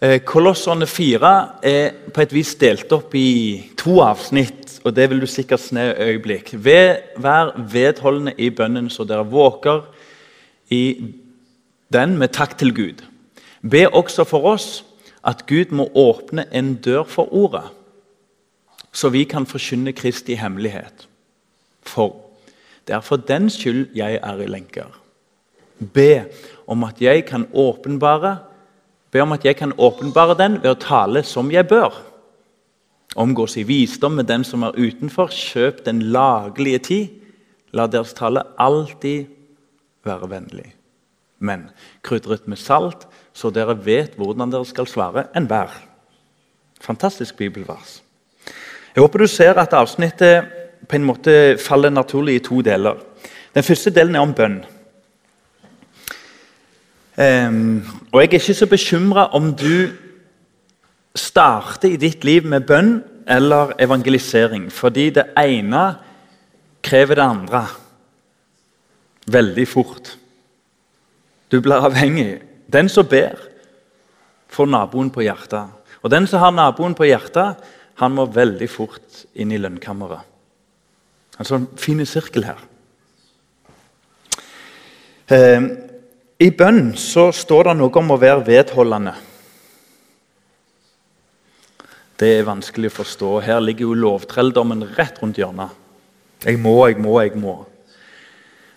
Eh, 0.00 0.20
Kolossene 0.22 0.86
4 0.86 1.28
er 1.66 1.94
på 2.14 2.22
et 2.22 2.32
vis 2.32 2.52
delt 2.54 2.92
opp 2.94 3.14
i 3.18 3.64
to 3.76 3.96
avsnitt. 3.98 4.78
og 4.84 4.94
Det 4.94 5.10
vil 5.10 5.20
du 5.20 5.26
sikkert 5.26 5.60
sne 5.60 5.94
øyeblikk. 5.98 6.54
Vær 6.54 7.50
vedholdende 7.58 8.34
i 8.38 8.50
bønnen 8.50 8.90
så 8.90 9.04
dere 9.04 9.26
våker 9.26 9.82
i 10.70 11.14
den 11.92 12.16
med 12.16 12.28
takk 12.28 12.58
til 12.58 12.74
Gud. 12.74 13.02
Be 13.62 13.88
også 13.88 14.24
for 14.24 14.46
oss 14.46 14.84
at 15.26 15.46
Gud 15.46 15.72
må 15.74 15.90
åpne 15.94 16.46
en 16.52 16.74
dør 16.74 17.02
for 17.02 17.34
ordet, 17.34 17.66
så 18.92 19.08
vi 19.08 19.24
kan 19.24 19.46
forkynne 19.46 19.92
Kristi 19.92 20.34
hemmelighet. 20.34 21.08
For 21.82 22.14
det 22.86 22.94
er 22.94 23.00
for 23.00 23.16
den 23.16 23.50
skyld 23.50 23.88
jeg 23.94 24.20
er 24.22 24.38
i 24.38 24.46
lenker. 24.46 24.94
Be 25.94 26.24
om 26.66 26.84
at 26.84 27.02
jeg 27.02 27.26
kan 27.26 27.48
åpenbare 27.52 28.38
Be 29.12 29.22
om 29.24 29.32
at 29.32 29.44
jeg 29.44 29.56
kan 29.56 29.72
åpenbare 29.78 30.36
den 30.38 30.58
ved 30.62 30.70
å 30.74 30.80
tale 30.80 31.22
som 31.24 31.50
jeg 31.52 31.68
bør. 31.68 31.94
Omgås 33.16 33.56
i 33.56 33.64
visdom 33.64 34.18
med 34.18 34.28
den 34.28 34.44
som 34.44 34.66
er 34.66 34.76
utenfor. 34.76 35.32
Kjøp 35.32 35.84
den 35.86 36.02
laglige 36.12 36.82
tid. 36.90 37.14
La 37.72 37.86
deres 37.88 38.14
tale 38.16 38.44
alltid 38.60 39.28
være 40.04 40.28
vennlig. 40.30 40.68
Men 41.38 41.68
krydret 42.02 42.48
med 42.48 42.58
salt, 42.58 43.06
så 43.32 43.50
dere 43.54 43.76
vet 43.84 44.16
hvordan 44.18 44.50
dere 44.52 44.66
skal 44.66 44.88
svare 44.90 45.28
enhver. 45.36 45.70
Fantastisk 46.82 47.36
bibelvers. 47.38 48.00
Jeg 48.94 49.04
håper 49.04 49.22
du 49.22 49.28
ser 49.30 49.58
at 49.60 49.76
avsnittet 49.76 50.48
på 50.88 50.96
en 50.96 51.06
måte 51.06 51.58
faller 51.62 51.90
naturlig 51.90 52.38
i 52.38 52.44
to 52.44 52.60
deler. 52.66 52.98
Den 53.54 53.66
første 53.66 53.92
delen 53.94 54.16
er 54.16 54.24
om 54.24 54.34
bønn. 54.34 54.60
Um, 57.18 57.82
og 58.12 58.20
Jeg 58.20 58.28
er 58.28 58.32
ikke 58.38 58.54
så 58.54 58.66
bekymra 58.70 59.24
om 59.34 59.50
du 59.50 59.90
starter 61.18 61.90
i 61.90 61.96
ditt 61.98 62.22
liv 62.24 62.44
med 62.46 62.62
bønn 62.68 63.00
eller 63.26 63.72
evangelisering, 63.82 64.68
fordi 64.70 65.10
det 65.10 65.24
ene 65.36 65.96
krever 66.82 67.18
det 67.18 67.24
andre 67.24 67.64
veldig 69.26 69.66
fort. 69.68 70.12
Du 71.50 71.58
blir 71.60 71.82
avhengig 71.82 72.38
den 72.72 72.88
som 72.88 73.06
ber, 73.08 73.34
får 74.48 74.70
naboen 74.70 75.10
på 75.10 75.26
hjertet. 75.26 75.74
Og 76.02 76.10
den 76.14 76.26
som 76.30 76.40
har 76.40 76.54
naboen 76.54 76.94
på 76.94 77.08
hjertet, 77.08 77.58
han 77.98 78.14
må 78.14 78.28
veldig 78.30 78.70
fort 78.70 79.24
inn 79.34 79.50
i 79.50 79.58
lønnkammeret. 79.58 80.22
En 81.38 81.50
sånn 81.50 81.66
fin 81.78 81.98
sirkel 82.06 82.46
her. 82.46 82.62
Eh, 85.34 85.87
I 86.38 86.52
bønn 86.54 86.92
så 86.94 87.32
står 87.34 87.66
det 87.66 87.72
noe 87.80 87.90
om 87.98 88.12
å 88.14 88.20
være 88.22 88.44
vedholdende. 88.46 89.14
Det 92.18 92.28
er 92.36 92.46
vanskelig 92.46 92.92
å 92.92 92.96
forstå. 93.00 93.30
Her 93.42 93.58
ligger 93.62 93.88
jo 93.88 93.96
lovtrelldommen 93.98 94.84
rett 94.94 95.18
rundt 95.18 95.38
hjørnet. 95.38 95.74
Jeg 96.46 96.60
må, 96.62 96.76
jeg 96.86 97.02
må, 97.02 97.16
jeg 97.22 97.34
må. 97.42 97.56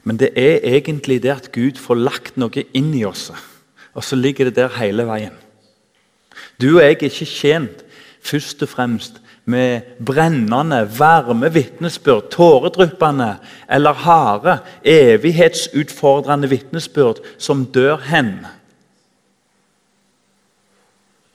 Men 0.02 0.18
det 0.18 0.32
er 0.38 0.66
egentlig 0.74 1.20
det 1.22 1.34
at 1.36 1.52
Gud 1.54 1.78
får 1.78 2.02
lagt 2.02 2.42
noe 2.42 2.66
inn 2.74 2.90
i 2.98 3.06
oss. 3.06 3.30
Og 3.94 4.06
så 4.06 4.18
ligger 4.18 4.50
det 4.50 4.58
der 4.58 4.74
hele 4.80 5.06
veien. 5.06 5.38
Du 6.58 6.80
og 6.80 6.82
jeg 6.82 6.96
er 6.96 6.98
ikke 6.98 7.30
tjent 7.30 7.86
først 8.26 8.66
og 8.66 8.74
fremst 8.74 9.22
med 9.46 9.82
brennende, 10.06 11.00
varme 11.00 11.54
vitnesbyrd, 11.54 12.30
tåredryppende 12.32 13.36
eller 13.70 13.94
harde, 13.94 14.58
evighetsutfordrende 14.84 16.50
vitnesbyrd 16.50 17.24
som 17.38 17.66
dør 17.66 17.98
hen. 17.98 18.36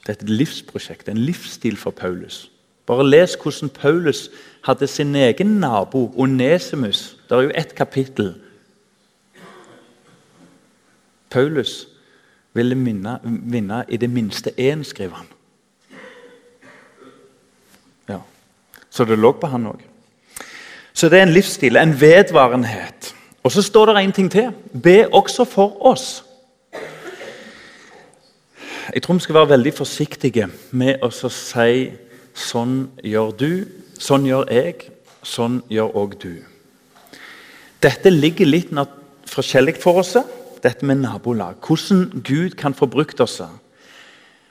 Det 0.07 0.15
er 0.15 0.23
et 0.23 0.31
livsprosjekt, 0.31 1.09
en 1.09 1.19
livsstil 1.19 1.77
for 1.77 1.91
Paulus. 1.91 2.51
Bare 2.87 3.09
les 3.11 3.35
hvordan 3.35 3.69
Paulus 3.75 4.29
hadde 4.65 4.87
sin 4.87 5.15
egen 5.15 5.59
nabo, 5.61 6.13
Onesimus. 6.17 7.17
Det 7.29 7.37
er 7.37 7.43
jo 7.43 7.55
ett 7.55 7.75
kapittel. 7.75 8.35
Paulus 11.31 11.89
ville 12.55 12.77
vinne 13.25 13.85
i 13.89 13.97
det 13.97 14.11
minste 14.11 14.51
én, 14.59 14.83
skriver 14.83 15.15
han. 15.15 15.27
Så 18.97 19.05
det 19.05 19.19
lå 19.21 19.35
på 19.37 19.50
han 19.53 19.69
òg. 19.69 19.83
Så 20.97 21.11
det 21.12 21.19
er 21.19 21.26
en 21.26 21.35
livsstil, 21.37 21.76
en 21.76 21.93
vedvarenhet. 22.00 23.12
Og 23.45 23.53
så 23.53 23.62
står 23.62 23.93
det 23.93 24.03
en 24.03 24.15
ting 24.17 24.31
til. 24.33 24.55
Be 24.73 25.03
også 25.12 25.45
for 25.45 25.76
oss. 25.87 26.25
Jeg 28.95 29.03
tror 29.03 29.19
vi 29.19 29.21
skal 29.26 29.35
være 29.35 29.53
veldig 29.53 29.75
forsiktige 29.75 30.49
med 30.71 31.03
å 31.03 31.11
si 31.11 31.93
'sånn 32.35 32.88
gjør 33.05 33.37
du', 33.37 33.67
'sånn 33.99 34.25
gjør 34.25 34.45
jeg', 34.49 34.91
'sånn 35.23 35.62
gjør 35.69 35.97
òg 35.97 36.15
du'. 36.23 36.45
Dette 37.83 38.11
ligger 38.11 38.47
litt 38.47 38.71
forskjellig 39.26 39.76
for 39.76 39.99
oss 39.99 40.17
dette 40.62 40.87
med 40.87 40.97
nabolag. 40.97 41.55
Hvordan 41.61 42.23
Gud 42.25 42.57
kan 42.57 42.75
få 42.75 42.87
brukt 42.87 43.21
oss. 43.21 43.43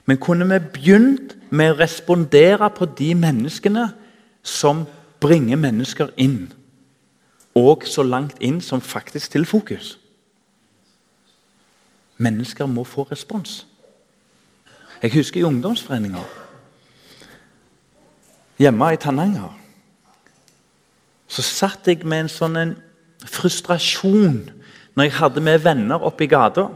Men 0.06 0.16
kunne 0.16 0.44
vi 0.48 0.58
begynt 0.58 1.36
med 1.50 1.72
å 1.72 1.78
respondere 1.78 2.70
på 2.70 2.86
de 2.98 3.14
menneskene 3.14 3.92
som 4.46 4.84
bringer 5.20 5.58
mennesker 5.58 6.12
inn? 6.16 6.52
Og 7.56 7.86
så 7.88 8.04
langt 8.06 8.38
inn 8.44 8.60
som 8.62 8.80
faktisk 8.84 9.34
til 9.34 9.46
fokus. 9.48 9.96
Mennesker 12.16 12.68
må 12.68 12.84
få 12.84 13.02
respons. 13.10 13.64
Jeg 15.02 15.12
husker 15.12 15.40
i 15.40 15.44
ungdomsforeninger 15.44 16.44
hjemme 18.58 18.92
i 18.92 18.96
Tananger. 19.00 19.52
Så 21.28 21.42
satt 21.44 21.88
jeg 21.90 22.06
med 22.08 22.24
en 22.24 22.32
sånn 22.32 22.56
en 22.56 22.74
frustrasjon 23.26 24.46
når 24.96 25.08
jeg 25.08 25.16
hadde 25.18 25.42
med 25.44 25.64
venner 25.64 26.04
oppe 26.06 26.24
i 26.24 26.30
gata 26.30 26.70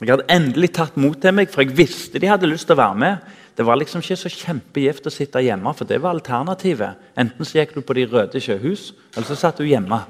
Jeg 0.00 0.10
hadde 0.12 0.28
endelig 0.28 0.74
tatt 0.76 0.96
mot 1.00 1.16
til 1.16 1.32
meg, 1.32 1.48
for 1.48 1.64
jeg 1.64 1.76
visste 1.76 2.20
de 2.20 2.28
hadde 2.28 2.48
lyst 2.48 2.68
til 2.68 2.76
å 2.76 2.82
være 2.82 2.98
med. 3.00 3.35
Det 3.56 3.64
var 3.64 3.78
liksom 3.80 4.02
ikke 4.04 4.18
så 4.20 4.30
kjempegift 4.32 5.06
å 5.08 5.12
sitte 5.12 5.40
hjemme, 5.40 5.72
for 5.74 5.88
det 5.88 6.02
var 6.04 6.12
alternativet. 6.16 6.98
Enten 7.16 7.46
så 7.48 7.60
gikk 7.60 7.72
du 7.76 7.80
på 7.80 7.96
De 7.96 8.04
røde 8.10 8.40
sjøhus, 8.42 8.90
eller 9.14 9.28
så 9.28 9.36
satt 9.38 9.62
du 9.62 9.64
hjemme. 9.64 10.02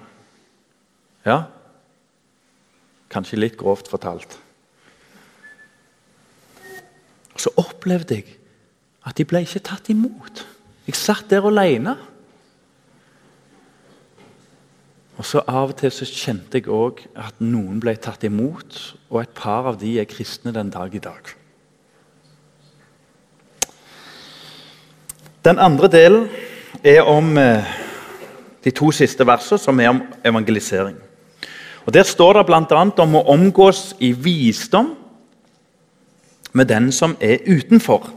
Ja, 1.26 1.44
Kanskje 3.12 3.38
litt 3.38 3.56
grovt 3.58 3.88
fortalt. 3.90 4.38
Og 7.36 7.40
Så 7.40 7.52
opplevde 7.60 8.18
jeg 8.18 8.36
at 9.06 9.18
de 9.18 9.26
ble 9.28 9.44
ikke 9.44 9.62
tatt 9.62 9.90
imot. 9.92 10.42
Jeg 10.88 10.98
satt 10.98 11.30
der 11.30 11.46
alene. 11.46 11.94
Og 15.16 15.24
så 15.24 15.42
Av 15.48 15.70
og 15.70 15.76
til 15.80 15.92
så 15.94 16.08
kjente 16.08 16.58
jeg 16.58 16.68
òg 16.72 17.04
at 17.14 17.38
noen 17.40 17.78
ble 17.80 17.94
tatt 17.96 18.24
imot, 18.26 18.96
og 19.08 19.22
et 19.22 19.34
par 19.36 19.68
av 19.70 19.78
de 19.80 19.94
er 20.00 20.08
kristne 20.10 20.52
den 20.52 20.72
dag 20.74 20.92
i 20.94 21.00
dag. 21.00 21.30
Den 25.46 25.58
andre 25.58 25.88
delen 25.88 26.24
er 26.84 27.06
om 27.06 27.36
eh, 27.38 27.62
de 28.64 28.70
to 28.74 28.90
siste 28.90 29.22
versene, 29.26 29.60
som 29.62 29.78
er 29.80 29.92
om 29.92 30.00
evangelisering. 30.26 30.96
Og 31.86 31.94
Der 31.94 32.02
står 32.02 32.32
det 32.32 32.46
bl.a. 32.46 32.80
om 32.98 33.14
å 33.14 33.22
omgås 33.30 33.94
i 34.02 34.10
visdom 34.10 34.88
med 36.52 36.66
den 36.66 36.90
som 36.92 37.14
er 37.20 37.46
utenfor. 37.46 38.08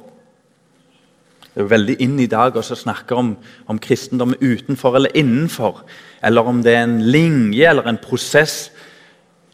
Det 1.53 1.61
er 1.61 1.69
veldig 1.69 1.99
inn 2.01 2.17
i 2.19 2.25
dag 2.25 2.57
å 2.57 2.63
snakke 2.65 3.13
om, 3.15 3.35
om 3.67 3.79
kristendom 3.79 4.33
utenfor 4.41 4.97
eller 4.97 5.13
innenfor. 5.13 5.83
Eller 6.23 6.49
om 6.49 6.63
det 6.65 6.73
er 6.73 6.87
en 6.87 6.97
linje 7.11 7.69
eller 7.69 7.91
en 7.91 8.01
prosess. 8.01 8.71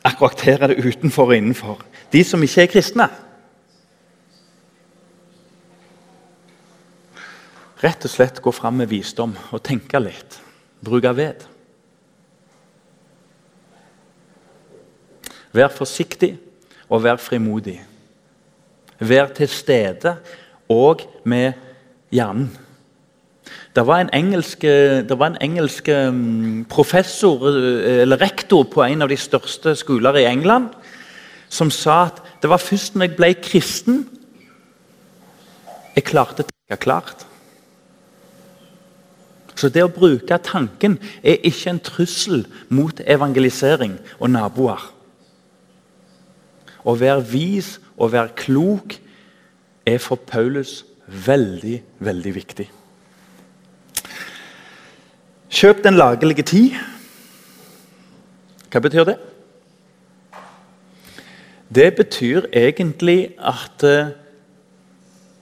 Akkurat 0.05 0.48
her 0.48 0.63
er 0.63 0.72
det 0.72 0.86
utenfor 0.86 1.27
og 1.27 1.36
innenfor. 1.36 1.84
De 2.13 2.24
som 2.24 2.44
ikke 2.44 2.63
er 2.63 2.72
kristne. 2.72 3.10
Rett 7.86 8.08
og 8.08 8.10
slett 8.10 8.39
gå 8.42 8.50
fram 8.56 8.80
med 8.82 8.89
visdom 8.89 9.36
og 9.54 9.62
tenke 9.65 10.00
litt. 10.01 10.39
Bruke 10.82 11.12
ved. 11.13 11.44
Vær 15.54 15.70
forsiktig 15.74 16.32
og 16.89 17.04
vær 17.06 17.20
frimodig. 17.22 17.77
Vær 18.98 19.30
til 19.38 19.51
stede 19.51 20.15
og 20.72 21.04
med 21.30 21.54
hjernen. 22.15 22.50
Det 23.75 23.84
var 23.86 24.01
en 24.01 24.10
engelsk, 24.15 24.63
det 25.06 25.20
var 25.20 25.34
en 25.34 25.42
engelsk 25.44 25.92
mm, 25.92 26.65
professor 26.72 27.44
eh, 27.51 28.01
eller 28.01 28.18
rektor 28.24 28.63
på 28.72 28.82
en 28.82 29.06
av 29.06 29.12
de 29.12 29.18
største 29.20 29.75
skoler 29.77 30.18
i 30.24 30.25
England 30.25 30.72
som 31.51 31.70
sa 31.70 32.06
at 32.08 32.24
det 32.42 32.50
var 32.50 32.63
først 32.63 32.96
når 32.96 33.06
jeg 33.06 33.15
ble 33.20 33.30
kristen, 33.44 34.00
jeg 35.94 36.08
klarte 36.08 36.42
å 36.42 36.50
tenke 36.50 36.82
klart. 36.82 37.27
Så 39.56 39.70
det 39.72 39.86
å 39.86 39.92
bruke 39.92 40.38
tanken 40.44 40.98
er 41.24 41.40
ikke 41.48 41.72
en 41.72 41.80
trussel 41.84 42.44
mot 42.70 43.00
evangelisering 43.08 43.96
og 44.20 44.34
naboer. 44.34 44.82
Å 46.86 46.96
være 47.00 47.24
vis 47.32 47.76
og 47.96 48.12
være 48.14 48.36
klok 48.38 48.98
er 49.88 50.02
for 50.02 50.20
Paulus 50.28 50.84
veldig, 51.08 51.80
veldig 52.04 52.34
viktig. 52.36 52.68
Kjøp 55.56 55.86
den 55.86 55.96
lagelige 55.96 56.44
tid. 56.44 56.76
Hva 58.74 58.82
betyr 58.84 59.08
det? 59.08 59.16
Det 61.76 61.90
betyr 61.96 62.50
egentlig 62.54 63.36
at 63.40 63.84
uh, 63.88 64.12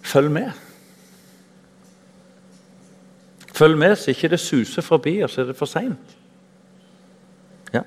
Følg 0.03 0.31
med. 0.31 0.51
Følg 3.53 3.77
med 3.77 3.95
så 3.95 4.11
ikke 4.11 4.31
det 4.33 4.39
suser 4.41 4.81
forbi, 4.81 5.19
og 5.23 5.29
så 5.29 5.41
er 5.41 5.51
det 5.51 5.57
for 5.57 5.69
seint. 5.69 6.15
Ja. 7.73 7.83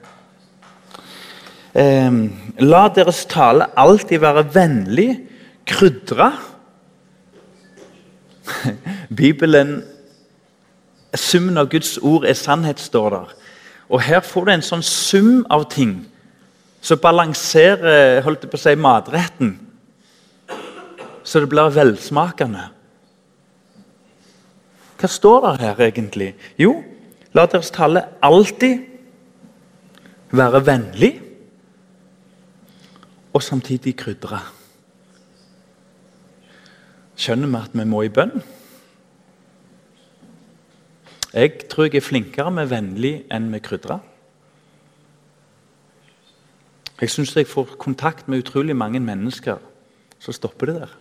Eh, 1.75 2.13
la 2.63 2.85
deres 2.95 3.25
tale 3.31 3.67
alltid 3.77 4.23
være 4.23 4.47
vennlig, 4.55 5.11
krydra. 5.67 6.31
Bibelen 9.17 9.83
Summen 11.17 11.57
av 11.57 11.71
Guds 11.73 11.97
ord 12.03 12.27
er 12.29 12.37
sannhet, 12.37 12.81
står 12.81 13.11
der. 13.11 13.31
Og 13.89 14.03
Her 14.03 14.21
får 14.21 14.45
du 14.45 14.53
en 14.53 14.65
sånn 14.65 14.85
sum 14.85 15.47
av 15.51 15.69
ting 15.73 15.99
som 16.85 17.01
balanserer 17.03 18.21
holdt 18.23 18.45
jeg 18.45 18.53
på 18.53 18.59
å 18.59 18.63
si, 18.63 18.75
matretten, 18.79 19.55
så 21.27 21.43
det 21.43 21.49
blir 21.51 21.73
velsmakende. 21.75 22.69
Hva 24.97 25.09
står 25.09 25.41
der 25.45 25.63
her 25.63 25.81
egentlig? 25.87 26.35
Jo, 26.59 26.83
la 27.37 27.47
deres 27.47 27.71
tale 27.71 28.07
alltid 28.25 28.85
være 30.33 30.67
vennlig 30.67 31.13
og 33.37 33.43
samtidig 33.43 33.97
krydre. 33.97 34.41
Skjønner 37.17 37.49
vi 37.49 37.61
at 37.61 37.77
vi 37.77 37.85
må 37.89 38.03
i 38.05 38.13
bønn? 38.13 38.37
Jeg 41.37 41.69
tror 41.69 41.85
jeg 41.85 42.01
er 42.01 42.05
flinkere 42.05 42.51
med 42.51 42.71
vennlig 42.73 43.15
enn 43.33 43.51
med 43.53 43.61
krydre. 43.65 43.99
Jeg 47.01 47.13
syns 47.13 47.35
jeg 47.37 47.49
får 47.49 47.77
kontakt 47.77 48.29
med 48.29 48.41
utrolig 48.41 48.77
mange 48.77 49.01
mennesker. 49.01 49.61
Så 50.19 50.33
stopper 50.33 50.67
det 50.67 50.77
der. 50.81 50.95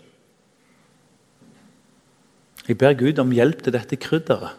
Jeg 2.67 2.77
ber 2.81 2.97
Gud 2.97 3.19
om 3.21 3.33
hjelp 3.33 3.61
til 3.63 3.75
dette 3.75 3.97
krydderet. 4.01 4.55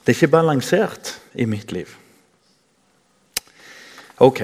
Det 0.00 0.12
er 0.12 0.18
ikke 0.18 0.32
balansert 0.32 1.14
i 1.34 1.46
mitt 1.48 1.72
liv. 1.72 1.88
Ok. 4.20 4.42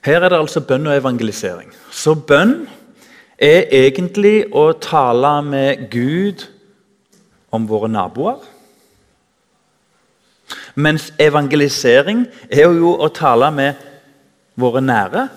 Her 0.00 0.20
er 0.24 0.28
det 0.32 0.38
altså 0.38 0.62
bønn 0.64 0.88
og 0.88 0.96
evangelisering. 0.96 1.72
Så 1.92 2.14
bønn 2.14 2.62
er 3.36 3.68
egentlig 3.72 4.46
å 4.56 4.70
tale 4.80 5.34
med 5.44 5.84
Gud 5.92 6.46
om 7.52 7.68
våre 7.68 7.90
naboer. 7.92 8.40
Mens 10.80 11.10
evangelisering 11.20 12.24
er 12.48 12.70
jo 12.70 12.94
å 12.96 13.08
tale 13.12 13.50
med 13.52 13.88
våre 14.60 14.80
nære 14.80 15.28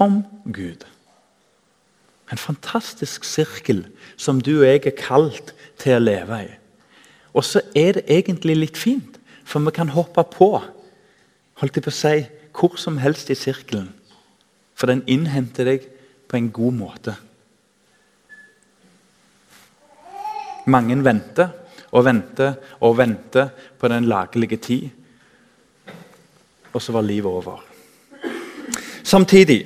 om 0.00 0.22
Gud. 0.50 0.89
En 2.30 2.38
fantastisk 2.38 3.24
sirkel 3.26 3.84
som 4.16 4.40
du 4.40 4.60
og 4.60 4.66
jeg 4.68 4.84
er 4.86 4.98
kalt 4.98 5.54
til 5.80 5.96
å 5.96 6.02
leve 6.02 6.42
i. 6.44 6.50
Og 7.34 7.46
så 7.46 7.62
er 7.78 7.98
det 7.98 8.08
egentlig 8.10 8.56
litt 8.56 8.78
fint, 8.78 9.18
for 9.44 9.62
vi 9.66 9.74
kan 9.74 9.90
hoppe 9.94 10.22
på 10.30 10.52
holdt 11.60 11.76
jeg 11.76 11.84
på 11.84 11.92
å 11.92 11.96
si, 11.96 12.14
hvor 12.56 12.76
som 12.80 12.98
helst 13.00 13.30
i 13.32 13.38
sirkelen. 13.38 13.90
For 14.74 14.88
den 14.90 15.02
innhenter 15.10 15.68
deg 15.68 15.84
på 16.30 16.38
en 16.38 16.48
god 16.54 16.76
måte. 16.76 17.16
Mange 20.70 20.96
venter 21.04 21.52
og 21.90 22.06
venter 22.06 22.56
og 22.80 22.96
venter 23.00 23.50
på 23.80 23.90
den 23.92 24.06
lagelige 24.08 24.60
tid. 24.62 24.88
Og 26.72 26.80
så 26.82 26.94
var 26.94 27.04
livet 27.04 27.28
over. 27.28 27.64
Samtidig 29.02 29.64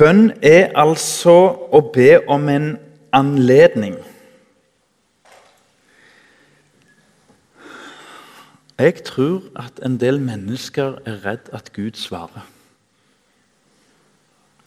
Bønn 0.00 0.30
er 0.40 0.70
altså 0.80 1.34
å 1.76 1.80
be 1.92 2.22
om 2.24 2.46
en 2.48 2.70
anledning. 3.12 3.98
Jeg 8.80 9.02
tror 9.04 9.42
at 9.60 9.82
en 9.84 9.98
del 10.00 10.22
mennesker 10.24 10.96
er 11.04 11.18
redd 11.26 11.50
at 11.52 11.68
Gud 11.76 12.00
svarer. 12.00 12.46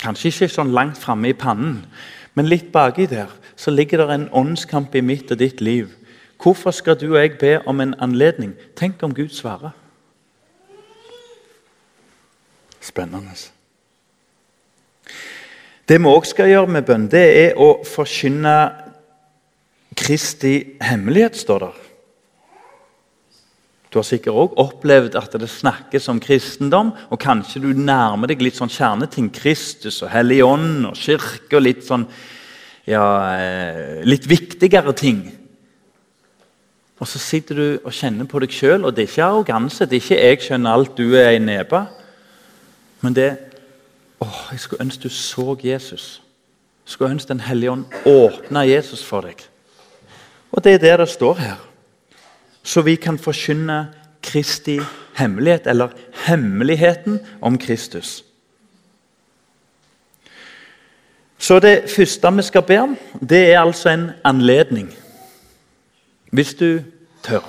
Kanskje 0.04 0.30
ikke 0.30 0.52
sånn 0.54 0.76
langt 0.76 1.00
framme 1.02 1.32
i 1.32 1.38
pannen, 1.38 1.80
men 2.38 2.52
litt 2.52 2.69
baki 2.76 3.08
der 3.10 3.32
så 3.58 3.74
ligger 3.74 4.04
det 4.04 4.13
en 4.13 4.28
åndskamp 4.30 4.93
i 4.93 5.02
mitt 5.02 5.34
og 5.34 5.41
ditt 5.41 5.65
liv. 5.65 5.89
Hvorfor 6.43 6.76
skal 6.76 7.00
du 7.00 7.08
og 7.15 7.17
jeg 7.24 7.39
be 7.41 7.56
om 7.65 7.82
en 7.82 7.98
anledning? 8.04 8.54
Tenk 8.78 9.02
om 9.02 9.17
Gud 9.17 9.34
svarer. 9.34 9.74
Spennende. 12.84 13.52
Det 15.88 16.00
vi 16.00 16.08
òg 16.08 16.28
skal 16.28 16.48
gjøre 16.48 16.72
med 16.72 16.86
bønn, 16.88 17.10
det 17.12 17.24
er 17.41 17.58
å 17.60 17.76
forkynne 17.88 18.56
Kristi 20.00 20.78
hemmelighet, 20.82 21.36
står 21.38 21.65
der. 21.65 21.82
Du 23.91 24.00
har 24.00 24.08
sikkert 24.08 24.39
òg 24.41 24.56
opplevd 24.58 25.13
at 25.19 25.36
det 25.38 25.50
snakkes 25.52 26.08
om 26.10 26.22
kristendom, 26.24 26.93
og 27.13 27.19
kanskje 27.22 27.62
du 27.62 27.67
nærmer 27.78 28.32
deg 28.32 28.41
litt 28.41 28.58
sånn 28.58 28.72
kjerneting. 28.74 29.28
Kristus 29.36 30.00
og 30.02 30.10
Hellig 30.15 30.39
Ånd 30.48 30.88
og 30.89 30.98
kirke 30.98 31.60
og 31.60 31.65
litt 31.67 31.84
sånn 31.86 32.08
ja, 32.89 33.04
eh, 33.38 34.02
litt 34.08 34.26
viktigere 34.26 34.96
ting. 34.98 35.22
Og 36.98 37.10
så 37.12 37.22
sitter 37.22 37.60
du 37.60 37.67
og 37.84 37.93
kjenner 37.93 38.26
på 38.26 38.41
deg 38.41 38.56
sjøl, 38.56 38.88
og 38.88 38.96
det 38.96 39.04
er 39.04 39.12
ikke 39.12 39.28
arroganse. 39.28 39.86
Det 39.86 40.00
er 40.00 40.02
ikke 40.02 40.24
'jeg 40.24 40.41
skjønner 40.41 40.74
alt, 40.74 40.98
du 40.98 41.13
er 41.13 41.30
ei 41.30 41.39
nebe'. 41.39 41.88
Men 43.02 43.13
det 43.13 43.52
åh, 44.23 44.47
Jeg 44.51 44.59
skulle 44.59 44.81
ønske 44.81 45.03
du 45.03 45.09
så 45.09 45.57
Jesus. 45.63 46.21
Jeg 46.86 46.91
skulle 46.91 47.12
ønske 47.12 47.29
Den 47.29 47.39
hellige 47.39 47.71
ånd 47.71 47.86
åpna 48.05 48.65
Jesus 48.67 49.03
for 49.03 49.21
deg. 49.21 49.36
Og 50.51 50.63
det 50.63 50.73
er 50.73 50.77
det 50.77 50.99
det 50.99 51.09
står 51.09 51.33
her. 51.33 51.55
Så 52.63 52.81
vi 52.81 52.95
kan 52.95 53.17
forkynne 53.19 53.88
Kristi 54.23 54.79
hemmelighet, 55.15 55.67
eller 55.67 55.89
hemmeligheten 56.25 57.19
om 57.41 57.57
Kristus. 57.57 58.23
Så 61.38 61.59
det 61.59 61.89
første 61.95 62.31
vi 62.33 62.41
skal 62.41 62.62
be 62.62 62.77
om, 62.79 62.97
det 63.29 63.53
er 63.53 63.59
altså 63.59 63.89
en 63.89 64.12
anledning. 64.23 64.93
Hvis 66.31 66.53
du 66.53 66.79
tør. 67.23 67.43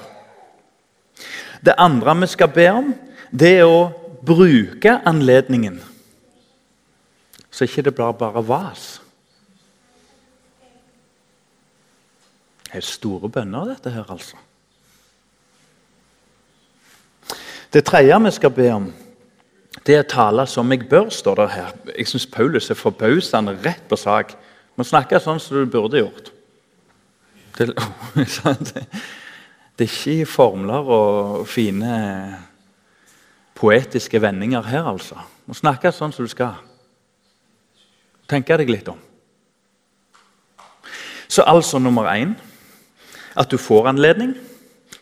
Det 1.65 1.75
andre 1.79 2.21
vi 2.21 2.27
skal 2.27 2.49
be 2.49 2.69
om, 2.73 2.95
det 3.31 3.59
er 3.59 3.65
å 3.65 3.93
bruke 4.27 4.99
anledningen. 5.07 5.81
Så 7.55 7.69
ikke 7.69 7.85
det 7.87 7.95
blir 7.95 8.17
bare 8.19 8.43
vas. 8.43 8.85
Det 12.65 12.81
er 12.81 12.83
store 12.83 13.31
bønner, 13.31 13.69
dette 13.71 13.93
her, 13.95 14.11
altså. 14.11 14.41
Det 17.71 17.85
tredje 17.87 18.19
vi 18.25 18.31
skal 18.35 18.51
be 18.51 18.67
om, 18.75 18.89
det 19.87 19.97
er 19.99 20.03
tale 20.11 20.47
som 20.51 20.73
jeg 20.73 20.89
bør, 20.91 21.09
står 21.15 21.35
det 21.35 21.49
her. 21.51 21.71
Jeg 21.99 22.11
syns 22.11 22.27
Paulus 22.27 22.71
er 22.71 22.79
forbausende 22.79 23.55
rett 23.63 23.87
på 23.89 23.97
sak. 23.97 24.35
Man 24.75 24.87
snakker 24.87 25.23
sånn 25.23 25.39
som 25.43 25.61
du 25.61 25.71
burde 25.71 26.03
gjort. 26.03 26.33
Det, 27.55 27.71
det 29.79 29.87
er 29.87 29.91
ikke 29.91 30.27
formler 30.27 30.91
og 30.99 31.47
fine 31.47 31.95
poetiske 33.55 34.19
vendinger 34.23 34.67
her, 34.67 34.91
altså. 34.91 35.23
Man 35.47 35.63
snakker 35.63 35.95
sånn 35.95 36.15
som 36.15 36.27
du 36.27 36.31
skal. 36.31 36.59
Tenke 38.31 38.57
deg 38.61 38.71
litt 38.73 38.89
om. 38.89 39.01
Så 41.29 41.45
altså 41.47 41.79
nummer 41.79 42.09
én 42.13 42.35
at 43.37 43.51
du 43.51 43.59
får 43.59 43.89
anledning. 43.91 44.35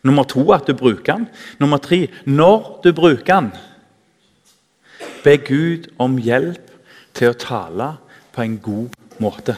Nummer 0.03 0.25
to 0.25 0.53
at 0.53 0.67
du 0.67 0.75
bruker 0.75 1.21
den. 1.21 1.29
Nummer 1.61 1.79
tre 1.79 2.09
når 2.25 2.81
du 2.85 2.93
bruker 2.93 3.35
den. 3.35 3.53
Be 5.25 5.37
Gud 5.39 5.91
om 6.03 6.19
hjelp 6.19 6.71
til 7.15 7.31
å 7.31 7.39
tale 7.39 7.93
på 8.35 8.43
en 8.43 8.57
god 8.63 8.97
måte. 9.23 9.55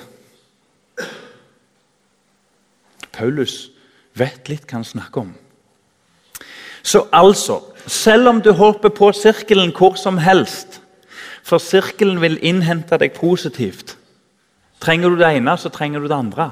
Paulus 3.14 3.70
vet 4.18 4.50
litt 4.50 4.66
hva 4.66 4.81
han 4.81 4.87
snakker 4.87 5.24
om. 5.24 5.33
Så 6.85 7.07
altså, 7.12 7.61
selv 7.87 8.29
om 8.29 8.42
du 8.42 8.53
hopper 8.53 8.92
på 8.92 9.12
sirkelen 9.16 9.72
hvor 9.72 9.96
som 9.96 10.18
helst, 10.20 10.83
for 11.44 11.61
sirkelen 11.61 12.22
vil 12.22 12.38
innhente 12.40 12.96
deg 13.00 13.16
positivt 13.18 13.98
Trenger 14.85 15.14
du 15.14 15.16
det 15.16 15.30
ene, 15.38 15.54
så 15.57 15.70
trenger 15.72 16.02
du 16.02 16.11
det 16.11 16.16
andre. 16.16 16.50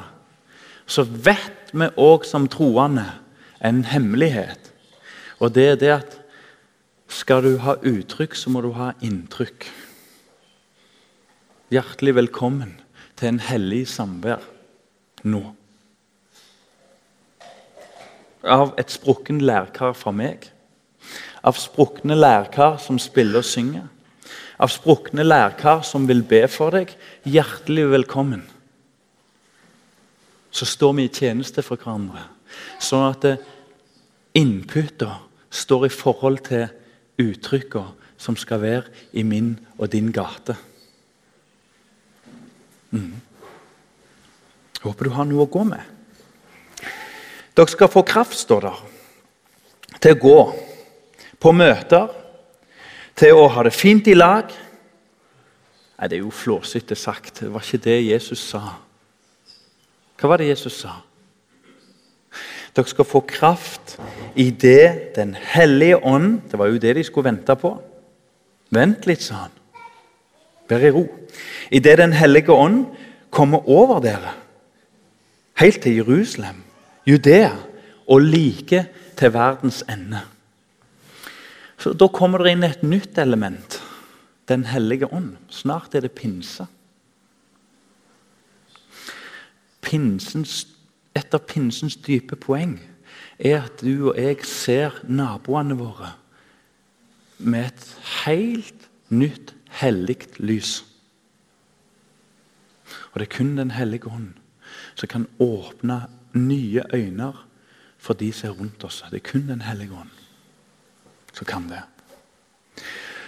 Så 0.88 1.05
vet 1.05 1.72
vi 1.76 1.88
òg 2.00 2.24
som 2.24 2.46
troende 2.48 3.05
en 3.61 3.83
hemmelighet. 3.85 4.70
Og 5.42 5.52
det 5.52 5.66
er 5.68 5.81
det 5.81 5.90
at 5.98 6.14
skal 7.12 7.44
du 7.44 7.59
ha 7.61 7.76
uttrykk, 7.76 8.37
så 8.38 8.48
må 8.48 8.62
du 8.64 8.70
ha 8.78 8.92
inntrykk. 9.05 9.66
Hjertelig 11.72 12.14
velkommen 12.22 12.78
til 13.20 13.35
en 13.35 13.42
hellig 13.44 13.85
samvær 13.92 14.40
nå. 15.28 15.42
Av 18.42 18.72
et 18.81 18.90
sprukken 18.90 19.44
lærkar 19.44 19.92
fra 19.92 20.14
meg. 20.16 20.48
Av 21.44 21.59
sprukne 21.61 22.16
lærkar 22.16 22.81
som 22.81 22.96
spiller 23.02 23.42
og 23.42 23.50
synger. 23.50 23.90
Av 24.62 24.70
sprukne 24.70 25.25
lærkar 25.27 25.81
som 25.83 26.05
vil 26.07 26.22
be 26.22 26.44
for 26.46 26.70
deg. 26.75 26.92
Hjertelig 27.27 27.88
velkommen. 27.90 28.44
Så 30.55 30.68
står 30.68 30.94
vi 30.98 31.07
i 31.09 31.11
tjeneste 31.11 31.64
for 31.66 31.81
hverandre, 31.81 32.22
sånn 32.79 33.09
at 33.09 33.27
inputa 34.38 35.16
står 35.51 35.88
i 35.88 35.92
forhold 35.96 36.44
til 36.46 36.68
uttrykka 37.25 37.83
som 38.20 38.37
skal 38.38 38.62
være 38.62 39.09
i 39.18 39.25
min 39.27 39.57
og 39.79 39.90
din 39.90 40.12
gate. 40.14 40.55
Mm. 42.92 43.18
Jeg 44.77 44.85
håper 44.85 45.09
du 45.09 45.16
har 45.16 45.27
noe 45.27 45.48
å 45.48 45.51
gå 45.51 45.64
med. 45.66 45.83
Dere 47.57 47.72
skal 47.72 47.90
få 47.90 48.05
kraft, 48.07 48.38
står 48.38 48.68
der, 48.68 48.83
til 49.98 50.14
å 50.14 50.22
gå 50.22 50.38
på 51.42 51.53
møter, 51.57 52.22
til 53.16 53.37
å 53.37 53.48
ha 53.53 53.62
det 53.66 53.75
fint 53.75 54.07
i 54.09 54.14
lag. 54.14 54.51
Nei, 55.98 56.09
Det 56.09 56.16
er 56.16 56.25
jo 56.25 56.31
flåsete 56.31 56.94
sagt. 56.94 57.40
Det 57.40 57.53
var 57.53 57.61
ikke 57.62 57.85
det 57.85 58.07
Jesus 58.07 58.38
sa. 58.38 58.61
Hva 60.18 60.29
var 60.29 60.38
det 60.38 60.48
Jesus 60.48 60.81
sa? 60.81 61.01
Dere 62.75 62.88
skal 62.88 63.05
få 63.05 63.20
kraft 63.20 63.98
i 64.35 64.51
det 64.51 65.14
Den 65.16 65.35
hellige 65.35 65.98
ånd 66.07 66.40
Det 66.48 66.59
var 66.59 66.70
jo 66.70 66.79
det 66.79 66.94
de 66.96 67.05
skulle 67.05 67.29
vente 67.29 67.57
på. 67.57 67.75
Vent 68.70 69.07
litt, 69.07 69.20
sa 69.20 69.35
han. 69.44 69.57
Vær 70.68 70.87
i 70.87 70.90
ro. 70.90 71.05
I 71.70 71.79
det 71.79 71.98
Den 71.98 72.12
hellige 72.12 72.53
ånd 72.53 72.87
kommer 73.31 73.68
over 73.68 74.01
dere, 74.01 74.35
helt 75.57 75.81
til 75.81 75.94
Jerusalem, 75.96 76.62
Judea 77.07 77.55
og 78.09 78.20
like 78.20 78.87
til 79.16 79.33
verdens 79.33 79.85
ende. 79.88 80.20
Så 81.83 81.92
Da 81.99 82.07
kommer 82.09 82.38
det 82.38 82.53
inn 82.55 82.62
et 82.62 82.83
nytt 82.87 83.18
element. 83.18 83.81
Den 84.47 84.64
hellige 84.71 85.09
ånd. 85.11 85.35
Snart 85.51 85.95
er 85.95 86.05
det 86.05 86.14
pinse. 86.14 86.66
Pinsens 89.83 90.66
et 91.18 91.35
av 91.35 91.42
pinsens 91.45 91.99
dype 92.01 92.38
poeng 92.40 92.79
er 93.38 93.64
at 93.66 93.83
du 93.83 94.12
og 94.12 94.16
jeg 94.16 94.47
ser 94.49 95.03
naboene 95.05 95.77
våre 95.77 96.14
med 97.42 97.66
et 97.66 97.85
helt 98.23 98.88
nytt, 99.11 99.53
hellig 99.83 100.16
lys. 100.38 100.85
Og 103.12 103.21
Det 103.21 103.27
er 103.27 103.37
kun 103.37 103.57
Den 103.57 103.71
hellige 103.71 104.07
ånd 104.07 104.33
som 104.95 105.09
kan 105.09 105.27
åpne 105.38 106.07
nye 106.33 106.83
øyne 106.95 107.33
for 107.99 108.14
de 108.14 108.33
som 108.33 108.51
er 108.51 108.59
rundt 108.61 108.85
oss. 108.85 109.05
Det 109.11 109.16
er 109.16 109.31
kun 109.33 109.49
Den 109.49 109.61
hellige 109.61 109.92
ånd 109.92 110.22
som 111.33 111.49
kan 111.49 111.68
det. 111.71 111.83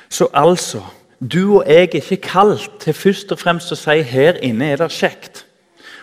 Så 0.09 0.29
altså 0.33 0.85
Du 1.21 1.57
og 1.57 1.65
jeg 1.67 1.77
er 1.77 1.95
ikke 1.95 2.17
kalt 2.17 2.71
til 2.83 2.93
først 2.93 3.31
og 3.33 3.39
fremst 3.39 3.73
å 3.73 3.79
si 3.79 4.03
her 4.05 4.37
inne 4.45 4.67
er 4.73 4.83
det 4.83 4.91
kjekt. 4.93 5.45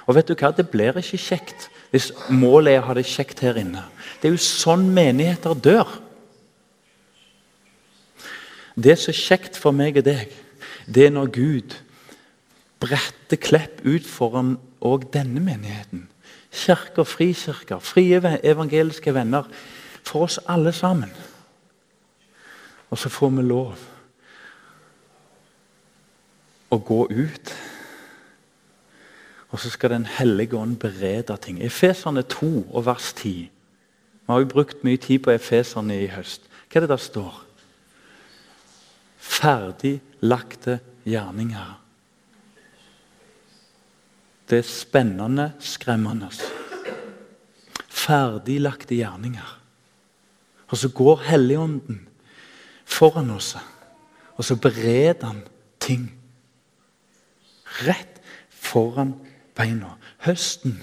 Og 0.08 0.16
vet 0.16 0.28
du 0.28 0.34
hva? 0.34 0.50
Det 0.56 0.70
blir 0.72 0.98
ikke 0.98 1.20
kjekt 1.20 1.68
hvis 1.92 2.10
målet 2.32 2.74
er 2.74 2.82
å 2.82 2.88
ha 2.88 2.96
det 2.96 3.06
kjekt 3.06 3.44
her 3.44 3.60
inne. 3.60 3.84
Det 4.18 4.30
er 4.30 4.34
jo 4.34 4.42
sånn 4.42 4.88
menigheter 4.96 5.54
dør. 5.54 5.92
Det 8.80 8.96
som 8.98 9.12
er 9.12 9.20
kjekt 9.20 9.60
for 9.60 9.76
meg 9.76 10.00
og 10.00 10.08
deg, 10.08 10.32
det 10.88 11.10
er 11.10 11.14
når 11.14 11.34
Gud 11.36 11.76
bretter 12.82 13.38
Klepp 13.38 13.84
ut 13.86 14.08
foran 14.08 14.56
òg 14.82 15.12
denne 15.14 15.44
menigheten. 15.44 16.08
Kirker, 16.52 17.06
frikirker, 17.08 17.80
frie 17.84 18.20
evangeliske 18.44 19.14
venner. 19.14 19.46
For 20.04 20.26
oss 20.26 20.40
alle 20.50 20.74
sammen. 20.74 21.12
Og 22.92 23.00
så 23.00 23.10
får 23.10 23.30
vi 23.38 23.44
lov 23.48 23.84
å 26.72 26.80
gå 26.80 27.04
ut 27.10 27.54
og 29.52 29.60
så 29.60 29.70
skal 29.70 29.90
Den 29.90 30.06
hellige 30.06 30.58
ånd 30.58 30.78
berede 30.80 31.38
ting. 31.38 31.60
Efeserne 31.64 32.22
2 32.22 32.68
og 32.72 32.86
vers 32.86 33.14
10. 33.14 33.30
Vi 33.30 34.34
har 34.34 34.40
jo 34.40 34.46
brukt 34.46 34.84
mye 34.84 34.98
tid 34.98 35.20
på 35.20 35.32
Efeserne 35.32 35.98
i 36.04 36.08
høst. 36.08 36.48
Hva 36.72 36.80
er 36.80 36.86
det 36.86 36.90
der 36.94 37.04
står? 37.04 37.42
Ferdiglagte 39.18 40.80
gjerninger. 41.04 41.74
Det 44.50 44.60
er 44.60 44.68
spennende, 44.68 45.52
skremmende. 45.60 46.32
Ferdiglagte 47.90 48.96
gjerninger. 48.96 49.58
Og 50.68 50.78
så 50.78 50.90
går 50.90 51.28
Helligånden 51.28 52.08
foran 52.92 53.32
oss, 53.34 53.56
og 54.38 54.46
så 54.46 54.56
bereder 54.56 55.28
han 55.28 55.44
ting. 55.80 56.08
Rett 57.86 58.20
foran 58.50 59.16
beina. 59.58 59.96
Høsten 60.26 60.78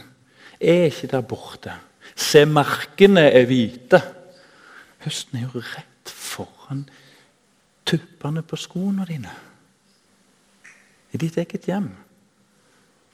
er 0.61 0.89
ikke 0.89 1.11
der 1.13 1.27
borte. 1.27 1.75
Se, 2.19 2.45
markene 2.49 3.29
er 3.31 3.47
hvite. 3.47 4.01
Høsten 5.05 5.39
er 5.39 5.47
jo 5.47 5.63
rett 5.63 6.11
foran 6.11 6.87
tuppene 7.89 8.43
på 8.45 8.59
skoene 8.61 9.07
dine. 9.09 9.33
I 11.13 11.21
ditt 11.21 11.39
eget 11.41 11.69
hjem. 11.71 11.93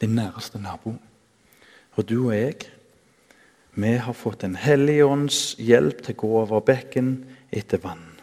Din 0.00 0.16
næreste 0.18 0.58
nabo. 0.58 0.96
Og 1.94 2.08
du 2.08 2.26
og 2.26 2.34
jeg, 2.34 2.70
Vi 3.74 3.96
har 3.98 4.14
fått 4.14 4.44
en 4.46 4.54
hellige 4.54 5.02
ånds 5.02 5.56
hjelp 5.58 6.04
til 6.06 6.14
å 6.14 6.18
gå 6.20 6.28
over 6.44 6.60
bekken 6.62 7.08
etter 7.50 7.80
vann. 7.82 8.13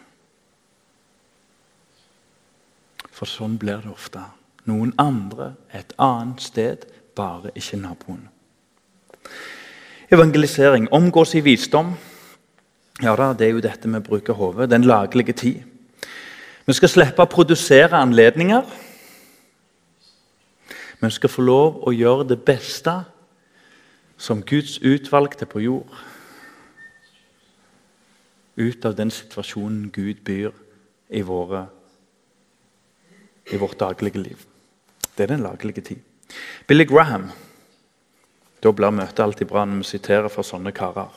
For 3.22 3.30
sånn 3.30 3.52
blir 3.54 3.78
det 3.78 3.86
ofte. 3.86 4.18
Noen 4.66 4.90
andre 4.98 5.52
et 5.70 5.92
annet 6.02 6.40
sted, 6.42 6.88
bare 7.14 7.52
ikke 7.54 7.76
naboen. 7.78 8.24
Evangelisering. 10.10 10.88
Omgås 10.90 11.36
i 11.38 11.42
visdom. 11.46 11.92
Ja 12.98 13.14
da, 13.14 13.32
Det 13.32 13.46
er 13.46 13.52
jo 13.52 13.60
dette 13.60 13.86
med 13.86 14.02
å 14.02 14.08
bruke 14.08 14.32
hodet. 14.32 14.70
Den 14.70 14.82
laglige 14.82 15.32
tid. 15.32 15.62
Vi 16.66 16.72
skal 16.72 16.88
slippe 16.88 17.22
å 17.22 17.30
produsere 17.30 17.94
anledninger. 17.94 18.66
Vi 21.00 21.10
skal 21.10 21.30
få 21.30 21.42
lov 21.42 21.78
å 21.86 21.92
gjøre 21.94 22.26
det 22.28 22.42
beste 22.42 23.04
som 24.18 24.42
Guds 24.42 24.80
utvalgte 24.82 25.46
på 25.46 25.62
jord. 25.62 25.94
Ut 28.56 28.84
av 28.84 28.96
den 28.96 29.10
situasjonen 29.10 29.92
Gud 29.94 30.24
byr 30.24 30.50
i, 31.08 31.22
våre, 31.22 31.68
i 33.50 33.56
vårt 33.56 33.80
daglige 33.80 34.22
liv. 34.22 34.38
Det 35.16 35.24
er 35.24 35.34
den 35.34 35.42
laglige 35.42 35.80
tid. 35.80 35.98
Billy 36.66 36.84
Graham 36.84 37.30
Da 38.62 38.70
blir 38.70 38.94
møtet 38.94 39.18
alltid 39.18 39.48
bra 39.50 39.64
når 39.66 39.80
vi 39.80 39.88
siterer 39.88 40.30
fra 40.30 40.44
sånne 40.46 40.70
karer. 40.70 41.10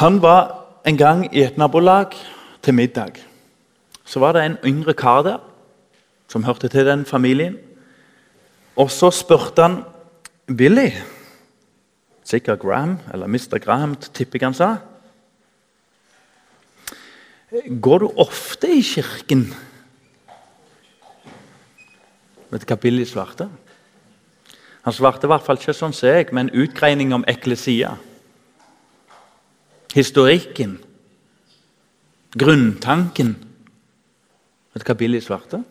Han 0.00 0.22
var 0.22 0.46
en 0.88 0.96
gang 0.96 1.26
i 1.28 1.42
et 1.44 1.58
nabolag 1.60 2.16
til 2.64 2.74
middag. 2.74 3.20
Så 4.04 4.20
var 4.20 4.32
det 4.32 4.44
en 4.46 4.56
yngre 4.64 4.94
kar 4.96 5.22
der 5.22 5.38
som 6.28 6.44
hørte 6.44 6.68
til 6.72 6.86
den 6.86 7.04
familien. 7.04 7.58
Og 8.76 8.90
så 8.90 9.10
spurte 9.10 9.62
han 9.62 9.82
Billy 10.46 10.88
Sikkert 12.24 12.60
Graham, 12.62 12.98
eller 13.12 13.26
Mr. 13.26 13.58
Graham, 13.58 13.96
tipper 13.96 14.38
jeg 14.38 14.46
han 14.46 14.54
sa. 14.54 14.76
Går 17.82 17.98
du 17.98 18.06
ofte 18.22 18.70
i 18.70 18.82
kirken? 18.86 19.48
Vet 22.50 22.64
du 22.64 22.70
hva 22.70 22.78
Billy 22.82 23.06
svarte? 23.06 23.46
Han 24.82 24.96
svarte 24.96 25.28
i 25.28 25.30
hvert 25.30 25.44
fall 25.44 25.58
ikke 25.60 25.74
sånn 25.76 25.94
som 25.94 26.08
jeg, 26.08 26.30
en 26.32 26.52
utgreining 26.56 27.12
om 27.14 27.26
eklesia. 27.28 27.94
Historikken. 29.94 30.78
Grunntanken. 32.38 33.34
Vet 34.72 34.82
du 34.82 34.88
hva 34.88 34.98
Billy 34.98 35.20
svarte? 35.22 35.62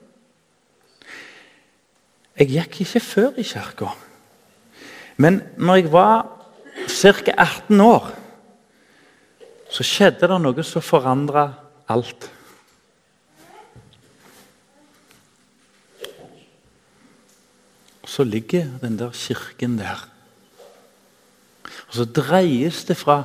Jeg 2.40 2.54
gikk 2.54 2.82
ikke 2.86 3.04
før 3.04 3.40
i 3.40 3.44
kirka. 3.44 3.92
Men 5.20 5.42
når 5.60 5.82
jeg 5.82 5.92
var 5.92 6.28
ca. 6.88 7.34
18 7.36 7.82
år, 7.84 8.12
så 9.70 9.86
skjedde 9.86 10.30
det 10.32 10.38
noe 10.42 10.64
som 10.66 10.84
forandra 10.84 11.50
alt. 11.92 12.30
Så 18.10 18.26
ligger 18.26 18.80
den 18.82 18.98
der 18.98 19.14
kirken 19.14 19.78
der. 19.78 20.08
Og 21.90 21.94
Så 21.94 22.06
dreies 22.06 22.84
det 22.86 22.98
fra 22.98 23.24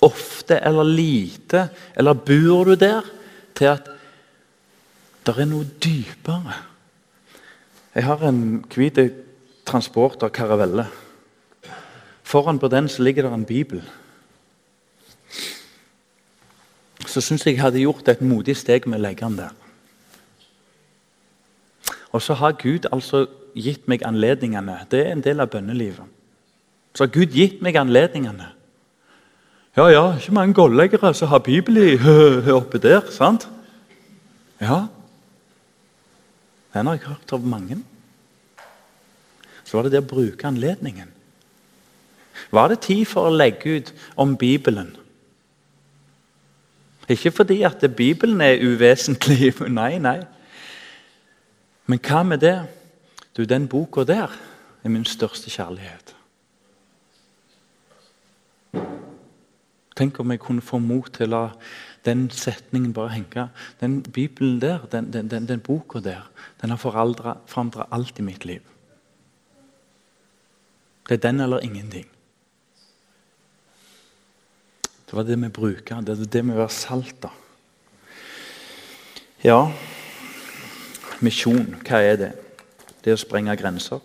ofte 0.00 0.60
eller 0.62 0.86
lite, 0.86 1.68
eller 1.96 2.14
bor 2.14 2.64
du 2.64 2.74
der, 2.74 3.02
til 3.54 3.64
at 3.64 3.88
det 5.26 5.34
er 5.36 5.48
noe 5.50 5.66
dypere. 5.84 6.54
Jeg 7.94 8.06
har 8.06 8.22
en 8.24 8.62
hvit 8.70 8.98
transporter 9.66 10.28
karavelle. 10.28 10.86
Foran 12.22 12.58
på 12.58 12.68
den 12.68 12.88
så 12.88 13.02
ligger 13.02 13.26
det 13.26 13.32
en 13.34 13.44
bibel. 13.44 13.82
Så 17.06 17.20
syns 17.20 17.46
jeg 17.46 17.56
jeg 17.56 17.62
hadde 17.62 17.82
gjort 17.82 18.08
et 18.08 18.22
modig 18.22 18.56
steg 18.56 18.86
med 18.86 19.00
å 19.00 19.02
legge 19.02 19.26
den 19.26 19.38
der. 19.42 19.54
Og 22.14 22.22
så 22.22 22.34
har 22.34 22.58
Gud 22.58 22.86
altså 22.92 23.26
gitt 23.54 23.88
meg 23.88 24.04
anledningene. 24.06 24.78
Det 24.90 25.04
er 25.06 25.12
en 25.12 25.24
del 25.24 25.40
av 25.40 25.50
bønnelivet. 25.52 26.06
Så 26.94 27.06
har 27.06 27.12
Gud 27.14 27.34
gitt 27.34 27.60
meg 27.62 27.76
anledningene. 27.78 28.50
Ja, 29.76 29.86
ja, 29.88 30.04
ikke 30.18 30.34
mange 30.34 30.54
golleggere 30.54 31.12
som 31.14 31.30
har 31.30 31.38
Bibel 31.46 31.76
i 31.78 31.94
oppe 32.60 32.78
der, 32.82 33.06
sant? 33.14 33.48
Ja. 34.60 34.86
Den 36.74 36.86
har 36.86 36.98
jeg 36.98 37.06
hørt 37.06 37.32
av 37.32 37.46
mange. 37.46 37.78
Så 39.64 39.76
var 39.76 39.86
det 39.86 39.94
det 39.94 40.02
å 40.02 40.10
bruke 40.10 40.46
anledningen. 40.46 41.12
Var 42.50 42.72
det 42.72 42.80
tid 42.82 43.04
for 43.06 43.28
å 43.28 43.36
legge 43.36 43.78
ut 43.78 43.92
om 44.18 44.34
Bibelen? 44.36 44.96
Ikke 47.10 47.30
fordi 47.30 47.62
at 47.62 47.84
Bibelen 47.96 48.40
er 48.40 48.62
uvesentlig. 48.62 49.54
Nei, 49.68 49.98
nei. 49.98 50.20
Men 51.86 51.98
hva 52.06 52.22
med 52.22 52.42
det? 52.42 52.58
Du, 53.40 53.44
Den 53.44 53.68
boka 53.68 54.04
der 54.04 54.28
er 54.84 54.88
min 54.88 55.04
største 55.04 55.48
kjærlighet. 55.48 56.10
Tenk 59.96 60.20
om 60.20 60.30
jeg 60.30 60.40
kunne 60.40 60.60
få 60.60 60.76
mot 60.78 61.08
til 61.14 61.24
å 61.24 61.30
la 61.30 61.40
den 62.04 62.26
setningen 62.28 62.92
bare 62.92 63.14
henge. 63.14 63.46
Den 63.80 64.02
Bibelen 64.02 64.58
der, 64.60 64.84
den, 64.92 65.08
den, 65.12 65.30
den, 65.32 65.48
den 65.48 65.62
boka 65.64 66.02
der, 66.04 66.28
den 66.60 66.74
har 66.74 66.76
forandra 66.76 67.86
alt 67.90 68.20
i 68.20 68.26
mitt 68.28 68.44
liv. 68.44 68.60
Det 71.08 71.16
er 71.16 71.24
den 71.30 71.40
eller 71.40 71.64
ingenting. 71.64 72.06
Det 75.08 75.16
var 75.16 75.24
det 75.24 75.40
vi 75.40 75.48
bruker. 75.48 76.04
Det 76.04 76.18
er 76.18 76.32
det 76.36 76.44
vi 76.44 76.60
er 76.60 76.68
salt. 76.68 77.24
av. 77.24 77.32
Ja, 79.44 79.72
misjon, 81.24 81.80
hva 81.88 82.04
er 82.04 82.16
det? 82.20 82.32
Det 83.04 83.14
å 83.14 83.20
sprenge 83.20 83.56
grenser. 83.56 84.00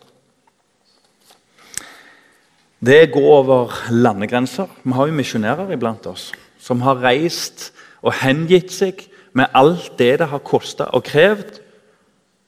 Det 2.85 2.95
er 3.01 3.07
å 3.09 3.13
gå 3.15 3.23
over 3.33 3.75
landegrenser. 3.91 4.69
Vi 4.83 4.93
har 4.95 5.09
jo 5.09 5.17
misjonærer 5.17 5.73
iblant 5.75 6.05
oss 6.07 6.31
som 6.61 6.81
har 6.81 7.01
reist 7.03 7.71
og 8.01 8.13
hengitt 8.21 8.71
seg 8.73 9.05
med 9.37 9.51
alt 9.53 9.97
det 9.99 10.15
det 10.21 10.29
har 10.31 10.43
kosta 10.45 10.87
og 10.95 11.03
krevd, 11.05 11.61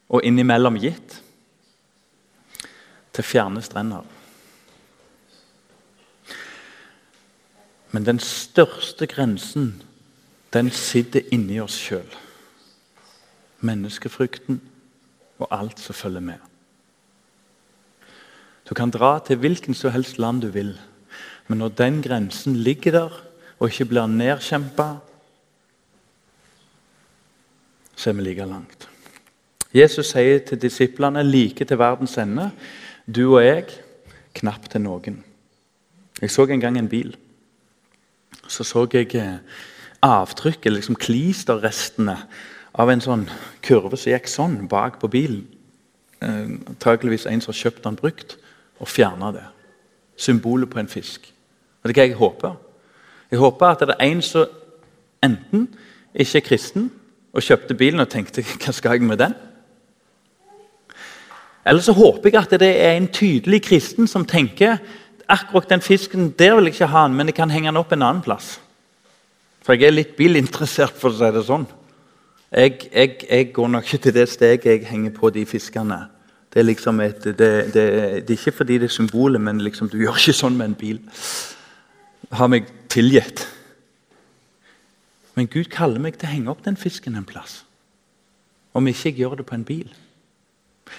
og 0.07 0.23
innimellom 0.23 0.77
gitt, 0.79 1.17
til 3.11 3.25
fjerne 3.27 3.59
strender. 3.61 4.05
Men 7.91 8.05
den 8.05 8.21
største 8.23 9.07
grensen, 9.07 9.81
den 10.53 10.71
sitter 10.71 11.27
inni 11.35 11.59
oss 11.59 11.75
sjøl. 11.75 12.07
Menneskefrykten 13.59 14.61
og 15.39 15.47
alt 15.51 15.79
som 15.79 15.95
følger 15.95 16.23
med. 16.23 16.39
Du 18.69 18.73
kan 18.75 18.91
dra 18.91 19.19
til 19.23 19.39
hvilken 19.39 19.73
som 19.77 19.91
helst 19.91 20.17
land 20.19 20.41
du 20.43 20.49
vil, 20.51 20.73
men 21.47 21.61
når 21.63 21.75
den 21.79 22.01
grensen 22.03 22.55
ligger 22.55 22.91
der 22.91 23.21
og 23.59 23.69
ikke 23.69 23.85
blir 23.85 24.09
nedkjempa, 24.11 24.87
så 27.95 28.09
er 28.09 28.13
vi 28.13 28.27
like 28.27 28.45
langt. 28.45 28.89
Jesus 29.73 30.11
sier 30.13 30.43
til 30.45 30.61
disiplene 30.61 31.23
like 31.23 31.65
til 31.65 31.79
verdens 31.79 32.17
ende 32.17 32.51
du 33.07 33.37
og 33.37 33.45
jeg 33.45 33.65
knapt 34.35 34.71
til 34.71 34.81
noen. 34.81 35.23
Jeg 36.21 36.31
så 36.31 36.45
en 36.45 36.61
gang 36.61 36.77
en 36.77 36.89
bil 36.89 37.15
så 38.47 38.63
så 38.63 38.87
jeg 38.93 39.15
eh, 39.15 39.39
avtrykket, 40.01 40.73
liksom 40.73 40.95
klisterrestene, 40.95 42.17
av 42.77 42.91
en 42.91 43.01
sånn 43.01 43.25
kurve 43.65 43.97
som 43.97 44.13
gikk 44.13 44.29
sånn 44.29 44.57
bak 44.69 44.99
på 45.01 45.09
bilen. 45.11 45.43
Eh, 46.21 46.45
antakeligvis 46.69 47.25
en 47.29 47.41
som 47.41 47.53
har 47.53 47.61
kjøpt 47.61 47.83
den 47.85 47.97
brukt, 47.97 48.37
og 48.79 48.89
fjerna 48.89 49.31
det. 49.33 49.45
Symbolet 50.17 50.69
på 50.69 50.79
en 50.81 50.89
fisk. 50.89 51.31
Og 51.81 51.89
det 51.89 51.93
er 51.93 52.01
hva 52.01 52.07
jeg 52.07 52.19
håper. 52.21 52.55
Jeg 53.31 53.41
håper 53.41 53.73
at 53.73 53.83
det 53.89 53.97
er 53.97 54.07
en 54.07 54.21
som 54.21 54.45
enten 55.25 55.67
ikke 56.13 56.39
er 56.39 56.45
kristen 56.45 56.87
og 57.33 57.43
kjøpte 57.43 57.77
bilen 57.77 57.99
og 57.99 58.09
tenkte 58.09 58.41
'hva 58.41 58.71
skal 58.71 58.91
jeg 58.91 59.01
med 59.01 59.19
den'? 59.19 59.35
Eller 61.65 61.81
så 61.81 61.91
håper 61.91 62.29
jeg 62.29 62.41
at 62.41 62.59
det 62.59 62.81
er 62.81 62.95
en 62.95 63.07
tydelig 63.07 63.61
kristen 63.63 64.07
som 64.07 64.25
tenker 64.25 64.77
akkurat 65.27 65.69
den 65.69 65.81
fisken 65.81 66.29
der 66.39 66.55
vil 66.55 66.63
jeg 66.63 66.73
ikke 66.73 66.87
ha 66.87 67.03
den, 67.07 67.17
men 67.17 67.27
jeg 67.27 67.35
kan 67.35 67.49
henge 67.49 67.67
den 67.67 67.77
opp 67.77 67.91
en 67.91 68.01
annen 68.01 68.21
plass. 68.21 68.59
For 69.61 69.73
jeg 69.73 69.89
er 69.89 69.91
litt 69.97 70.15
bilinteressert, 70.15 70.95
for 70.95 71.09
å 71.09 71.17
si 71.17 71.31
det 71.35 71.43
sånn. 71.45 71.67
Jeg, 72.51 72.79
jeg, 72.93 73.15
jeg 73.29 73.53
går 73.53 73.67
nok 73.67 73.83
ikke 73.83 74.03
til 74.03 74.13
det 74.13 74.29
steget 74.29 74.65
jeg 74.65 74.87
henger 74.87 75.11
på 75.11 75.29
de 75.29 75.45
fiskene. 75.45 76.07
Det 76.53 76.59
er 76.59 76.63
liksom 76.63 76.99
et, 76.99 77.23
det, 77.23 77.37
det, 77.37 77.73
det 77.73 78.29
er 78.29 78.37
ikke 78.39 78.51
fordi 78.51 78.77
det 78.77 78.87
er 78.87 78.95
symbolet, 78.95 79.41
men 79.41 79.61
liksom, 79.61 79.89
du 79.89 79.97
gjør 79.97 80.15
ikke 80.15 80.33
sånn 80.33 80.55
med 80.57 80.71
en 80.71 80.79
bil. 80.79 81.01
Har 82.31 82.47
meg 82.47 82.71
tilgitt. 82.89 83.43
Men 85.35 85.51
Gud 85.51 85.67
kaller 85.69 86.01
meg 86.01 86.17
til 86.17 86.29
å 86.29 86.31
henge 86.31 86.51
opp 86.51 86.63
den 86.65 86.79
fisken 86.79 87.19
en 87.19 87.27
plass. 87.27 87.59
Om 88.73 88.87
ikke 88.87 89.09
jeg 89.09 89.19
gjør 89.19 89.35
det 89.41 89.45
på 89.45 89.55
en 89.55 89.67
bil. 89.67 89.91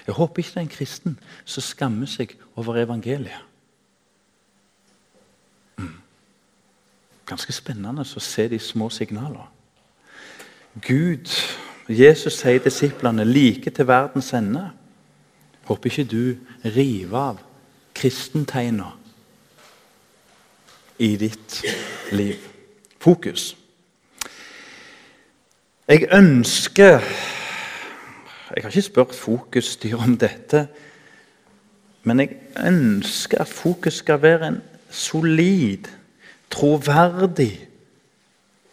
Jeg 0.06 0.14
håper 0.14 0.42
ikke 0.42 0.54
det 0.54 0.61
er 0.61 0.66
en 0.66 0.76
kristen 0.76 1.18
som 1.44 1.64
skammer 1.64 2.11
seg 2.11 2.37
over 2.61 2.78
evangeliet. 2.78 3.44
Ganske 7.28 7.52
spennende 7.52 8.04
å 8.04 8.22
se 8.24 8.46
de 8.48 8.61
små 8.62 8.88
signalene. 8.92 9.58
Gud, 10.87 11.29
Jesus 11.88 12.38
sier 12.41 12.61
disiplene 12.62 13.25
like 13.25 13.71
til 13.71 13.87
verdens 13.88 14.33
ende. 14.37 14.71
Håper 15.64 15.91
ikke 15.91 16.05
du 16.05 16.37
river 16.64 17.19
av 17.19 17.38
kristentegner 17.99 18.95
i 20.99 21.17
ditt 21.17 21.62
liv. 22.12 22.37
Fokus. 23.01 23.57
Jeg 25.88 26.09
ønsker 26.12 27.01
Jeg 28.49 28.64
har 28.64 28.71
ikke 28.71 28.83
spurt 28.83 29.14
Fokusstyret 29.14 30.01
om 30.01 30.17
dette. 30.17 30.67
Men 32.03 32.21
jeg 32.21 32.37
ønsker 32.64 33.43
at 33.45 33.49
Fokus 33.49 34.01
skal 34.01 34.23
være 34.23 34.49
en 34.49 34.62
solid, 34.91 35.85
troverdig, 36.51 37.69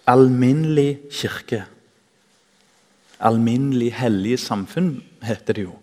alminnelig 0.07 0.99
kirke. 1.11 1.65
Alminnelig 3.25 3.91
hellige 3.97 4.37
samfunn, 4.37 4.99
heter 5.25 5.57
det 5.57 5.65
jo. 5.65 5.75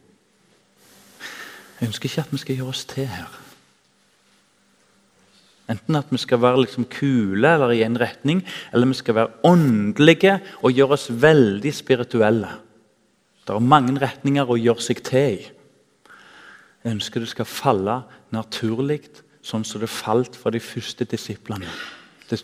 Jeg 1.81 1.91
ønsker 1.91 2.07
ikke 2.07 2.23
at 2.23 2.35
vi 2.35 2.39
skal 2.39 2.61
gjøre 2.61 2.75
oss 2.75 2.85
til 2.87 3.09
her. 3.11 3.39
Enten 5.73 5.97
at 5.99 6.11
vi 6.11 6.19
skal 6.21 6.41
være 6.43 6.61
liksom 6.63 6.87
kule 6.91 7.49
eller 7.55 7.73
i 7.75 7.83
en 7.87 7.99
retning, 7.99 8.43
eller 8.73 8.91
vi 8.91 8.99
skal 8.99 9.17
være 9.17 9.33
åndelige 9.49 10.37
og 10.63 10.73
gjøre 10.77 10.99
oss 10.99 11.09
veldig 11.11 11.73
spirituelle. 11.75 12.53
Det 13.43 13.55
er 13.55 13.71
mange 13.73 13.99
retninger 13.99 14.47
å 14.47 14.59
gjøre 14.59 14.85
seg 14.85 15.03
til 15.07 15.41
i. 15.41 15.51
Jeg 16.83 16.97
ønsker 16.97 17.23
det 17.23 17.31
skal 17.31 17.47
falle 17.47 18.01
naturlig, 18.35 19.01
sånn 19.43 19.67
som 19.67 19.83
det 19.83 19.91
falt 19.91 20.39
for 20.39 20.55
de 20.55 20.63
første 20.63 21.07
disiplene. 21.11 21.71
Det, 22.31 22.41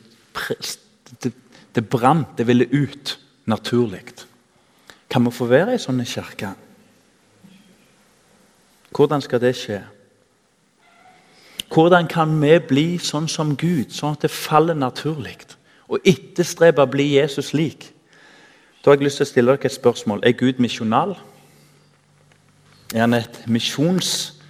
det, 1.22 1.32
det 1.74 1.84
brant, 1.90 2.34
det 2.38 2.46
ville 2.46 2.66
ut 2.74 3.14
naturlig. 3.50 4.02
Kan 5.10 5.24
vi 5.24 5.30
få 5.32 5.46
være 5.48 5.74
i 5.74 5.80
sånne 5.80 6.04
kirker? 6.04 6.56
Hvordan 8.94 9.22
skal 9.22 9.40
det 9.40 9.54
skje? 9.56 9.82
Hvordan 11.72 12.08
kan 12.08 12.32
vi 12.40 12.58
bli 12.64 12.86
sånn 12.98 13.28
som 13.28 13.54
Gud, 13.56 13.92
sånn 13.92 14.16
at 14.16 14.24
det 14.24 14.32
faller 14.32 14.76
naturlig? 14.76 15.36
Og 15.88 16.04
etterstrebe 16.04 16.84
å 16.84 16.90
bli 16.90 17.14
Jesus 17.16 17.52
lik? 17.56 17.90
Da 18.80 18.90
har 18.90 18.96
jeg 18.96 19.08
lyst 19.08 19.20
til 19.20 19.26
å 19.26 19.30
stille 19.32 19.52
dere 19.52 19.68
et 19.68 19.74
spørsmål. 19.74 20.22
Er 20.24 20.36
Gud 20.36 20.60
misjonal? 20.62 21.16
Er 22.94 23.04
han, 23.04 23.16
misjons, 23.46 24.40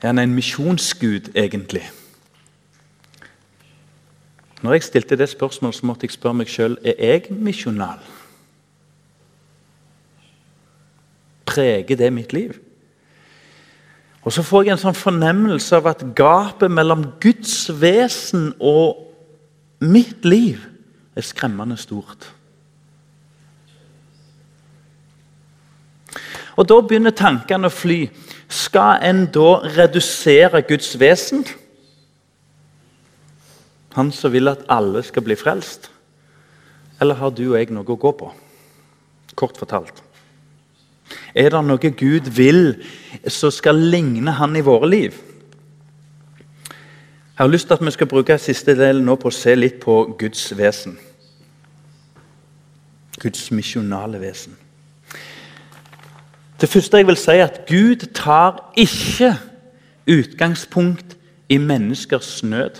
er 0.00 0.08
han 0.08 0.22
en 0.22 0.34
misjonsgud, 0.34 1.34
egentlig? 1.36 1.84
Når 4.62 4.72
jeg 4.72 4.82
stilte 4.82 5.18
det 5.20 5.28
spørsmålet, 5.28 5.76
så 5.76 5.86
måtte 5.86 6.06
jeg 6.06 6.16
spørre 6.16 6.38
meg 6.38 6.48
sjøl 6.48 6.78
er 6.84 6.96
jeg 6.96 7.34
misjonal. 7.34 8.00
Preger 11.46 11.96
det 11.96 12.12
mitt 12.12 12.32
liv? 12.32 12.58
Og 14.22 14.32
Så 14.32 14.42
får 14.42 14.62
jeg 14.62 14.76
en 14.76 14.82
sånn 14.84 14.98
fornemmelse 14.98 15.76
av 15.76 15.88
at 15.90 16.04
gapet 16.14 16.70
mellom 16.70 17.08
Guds 17.20 17.66
vesen 17.80 18.52
og 18.60 19.08
mitt 19.82 20.24
liv 20.24 20.62
er 21.16 21.26
skremmende 21.26 21.76
stort. 21.76 22.28
Og 26.56 26.68
Da 26.68 26.78
begynner 26.80 27.10
tankene 27.16 27.66
å 27.66 27.74
fly. 27.74 28.04
Skal 28.48 29.02
en 29.02 29.24
da 29.32 29.62
redusere 29.64 30.62
Guds 30.68 30.92
vesen? 31.00 31.44
Han 33.96 34.12
som 34.12 34.32
vil 34.32 34.48
at 34.48 34.64
alle 34.68 35.02
skal 35.02 35.24
bli 35.24 35.36
frelst? 35.36 35.90
Eller 37.00 37.18
har 37.18 37.30
du 37.30 37.42
og 37.50 37.58
jeg 37.58 37.72
noe 37.72 37.88
å 37.88 37.98
gå 37.98 38.12
på? 38.12 38.30
Kort 39.34 39.58
fortalt. 39.58 40.02
Er 41.34 41.48
det 41.50 41.62
noe 41.64 41.92
Gud 41.96 42.28
vil 42.36 42.82
som 43.28 43.50
skal 43.50 43.78
ligne 43.78 44.34
Han 44.36 44.56
i 44.56 44.64
våre 44.64 44.90
liv? 44.90 45.20
Jeg 47.32 47.46
har 47.46 47.48
lyst 47.48 47.66
til 47.66 47.74
at 47.74 47.84
vi 47.84 47.90
skal 47.90 48.06
bruke 48.06 48.38
siste 48.38 48.74
del 48.76 49.00
nå 49.02 49.16
på 49.16 49.30
å 49.30 49.34
se 49.34 49.54
litt 49.56 49.80
på 49.80 49.94
Guds 50.20 50.52
vesen. 50.56 50.98
Guds 53.22 53.50
misjonale 53.50 54.20
vesen. 54.20 54.54
Det 56.60 56.68
første 56.68 57.00
jeg 57.00 57.06
vil 57.08 57.18
si, 57.18 57.30
er 57.32 57.48
at 57.48 57.64
Gud 57.66 58.06
tar 58.14 58.60
ikke 58.78 59.32
utgangspunkt 60.06 61.16
i 61.48 61.56
menneskers 61.58 62.42
nød. 62.44 62.78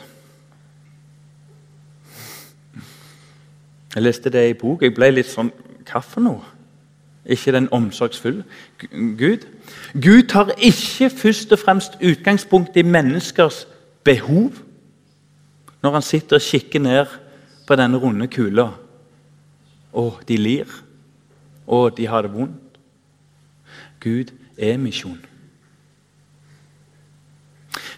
Jeg 3.95 4.03
leste 4.03 4.31
det 4.31 4.45
i 4.51 4.55
bok. 4.55 4.83
Jeg 4.83 4.95
ble 4.95 5.11
litt 5.17 5.33
sånn 5.33 5.51
Hva 5.89 6.01
for 6.01 6.23
noe? 6.23 6.52
Ikke 7.27 7.53
den 7.53 7.69
omsorgsfulle 7.73 8.45
Gud. 9.19 9.47
Gud 9.95 10.23
tar 10.29 10.51
ikke 10.59 11.11
først 11.11 11.53
og 11.53 11.59
fremst 11.59 11.93
utgangspunkt 12.03 12.77
i 12.77 12.83
menneskers 12.83 13.67
behov 14.05 14.53
når 15.83 15.93
han 15.93 16.03
sitter 16.03 16.37
og 16.37 16.43
kikker 16.43 16.81
ned 16.81 17.07
på 17.67 17.77
denne 17.77 17.99
runde 17.99 18.27
kula. 18.31 18.69
Å, 19.93 20.19
de 20.29 20.37
lir. 20.37 20.67
Å, 21.67 21.89
de 21.91 22.07
har 22.07 22.23
det 22.23 22.33
vondt. 22.35 22.79
Gud 24.03 24.33
er 24.59 24.79
misjon. 24.79 25.19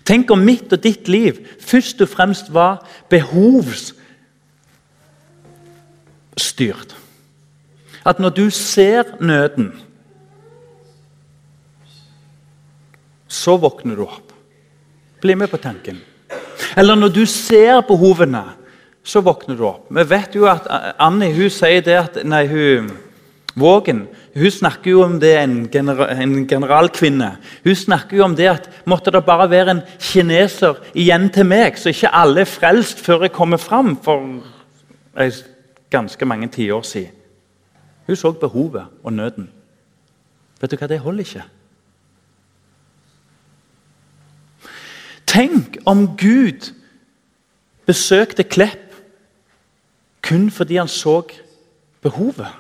Tenk 0.05 0.31
om 0.31 0.39
mitt 0.45 0.73
og 0.73 0.83
ditt 0.85 1.09
liv 1.09 1.33
først 1.65 2.01
og 2.05 2.09
fremst 2.13 2.53
var 2.53 2.87
behovsstyrt. 3.13 3.95
At 8.05 8.21
når 8.21 8.35
du 8.37 8.51
ser 8.51 9.15
nøden, 9.21 9.73
så 13.29 13.57
våkner 13.57 13.97
du 13.97 14.05
opp. 14.05 14.35
Bli 15.21 15.35
med 15.35 15.51
på 15.51 15.57
tanken. 15.57 16.03
Eller 16.77 16.95
når 16.95 17.09
du 17.15 17.25
ser 17.27 17.81
behovene, 17.89 18.45
så 19.05 19.21
våkner 19.25 19.57
du 19.57 19.65
opp. 19.69 19.89
Vi 19.91 20.05
vet 20.09 20.37
jo 20.37 20.47
at 20.49 20.69
Annie 21.03 21.35
hun 21.35 21.51
sier 21.53 21.83
det 21.85 21.97
at 22.01 22.21
Nei, 22.25 22.47
hun 22.49 22.93
Vågen 23.55 24.09
hun 24.35 24.51
snakker 24.51 24.91
jo 24.91 25.03
om 25.05 25.21
det 25.23 25.37
en, 25.39 25.53
genera, 25.71 26.09
en 26.11 26.49
generalkvinne. 26.49 27.29
Hun 27.63 27.77
snakker 27.79 28.19
jo 28.19 28.25
om 28.27 28.35
det 28.35 28.49
at 28.51 28.65
måtte 28.91 29.13
det 29.15 29.21
bare 29.23 29.47
være 29.51 29.77
en 29.77 29.83
kineser 30.03 30.81
igjen 30.91 31.29
til 31.31 31.47
meg, 31.47 31.79
så 31.79 31.93
ikke 31.95 32.11
alle 32.11 32.43
er 32.43 32.51
frelst 32.51 32.99
før 32.99 33.29
jeg 33.29 33.35
kommer 33.37 33.63
fram 33.63 33.95
for 34.03 34.43
ganske 35.95 36.27
mange 36.27 36.51
tiår 36.51 36.83
siden. 36.83 37.15
Hun 38.07 38.17
så 38.17 38.33
behovet 38.33 38.87
og 39.03 39.13
nøden. 39.13 39.51
Vet 40.61 40.71
du 40.71 40.77
hva, 40.77 40.87
det 40.87 41.01
holder 41.01 41.25
ikke. 41.25 41.45
Tenk 45.27 45.79
om 45.87 46.07
Gud 46.17 46.71
besøkte 47.87 48.45
Klepp 48.45 48.95
kun 50.25 50.51
fordi 50.51 50.77
han 50.77 50.89
så 50.89 51.23
behovet. 52.01 52.53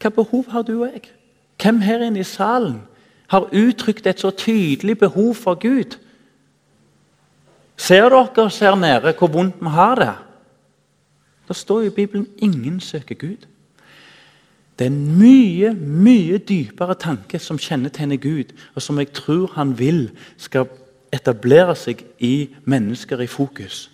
Hva 0.00 0.10
behov 0.14 0.50
har 0.50 0.62
du 0.62 0.82
og 0.82 0.92
jeg? 0.92 1.10
Hvem 1.62 1.80
her 1.84 2.04
inne 2.06 2.22
i 2.22 2.26
salen 2.26 2.82
har 3.30 3.50
uttrykt 3.52 4.06
et 4.06 4.20
så 4.20 4.30
tydelig 4.30 4.98
behov 4.98 5.34
for 5.34 5.58
Gud? 5.60 5.98
Ser 7.76 8.08
dere 8.08 8.48
her 8.60 8.76
nede 8.76 9.14
hvor 9.18 9.32
vondt 9.32 9.60
vi 9.60 9.72
har 9.74 9.94
det? 9.94 10.14
Det 11.48 11.56
står 11.56 11.80
i 11.82 11.90
Bibelen 11.90 12.26
'ingen 12.38 12.80
søker 12.80 13.14
Gud'. 13.14 13.46
Det 14.80 14.86
er 14.86 14.90
en 14.94 15.18
mye, 15.20 15.74
mye 15.76 16.38
dypere 16.40 16.94
tanke 16.96 17.36
som 17.38 17.58
kjennetegner 17.60 18.16
Gud, 18.16 18.54
og 18.72 18.80
som 18.80 18.96
jeg 18.96 19.10
tror 19.12 19.50
han 19.52 19.74
vil 19.76 20.06
skal 20.40 20.70
etablere 21.12 21.74
seg 21.76 22.00
i 22.16 22.48
mennesker 22.64 23.20
i 23.20 23.26
fokus. 23.28 23.90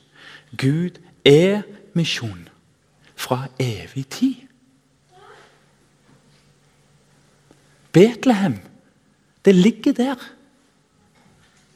Gud 0.54 1.00
er 1.26 1.64
misjon 1.98 2.46
fra 3.18 3.48
evig 3.58 4.06
tid. 4.14 4.46
Betlehem, 7.90 8.60
det 9.42 9.58
ligger 9.58 9.92
der. 9.92 10.22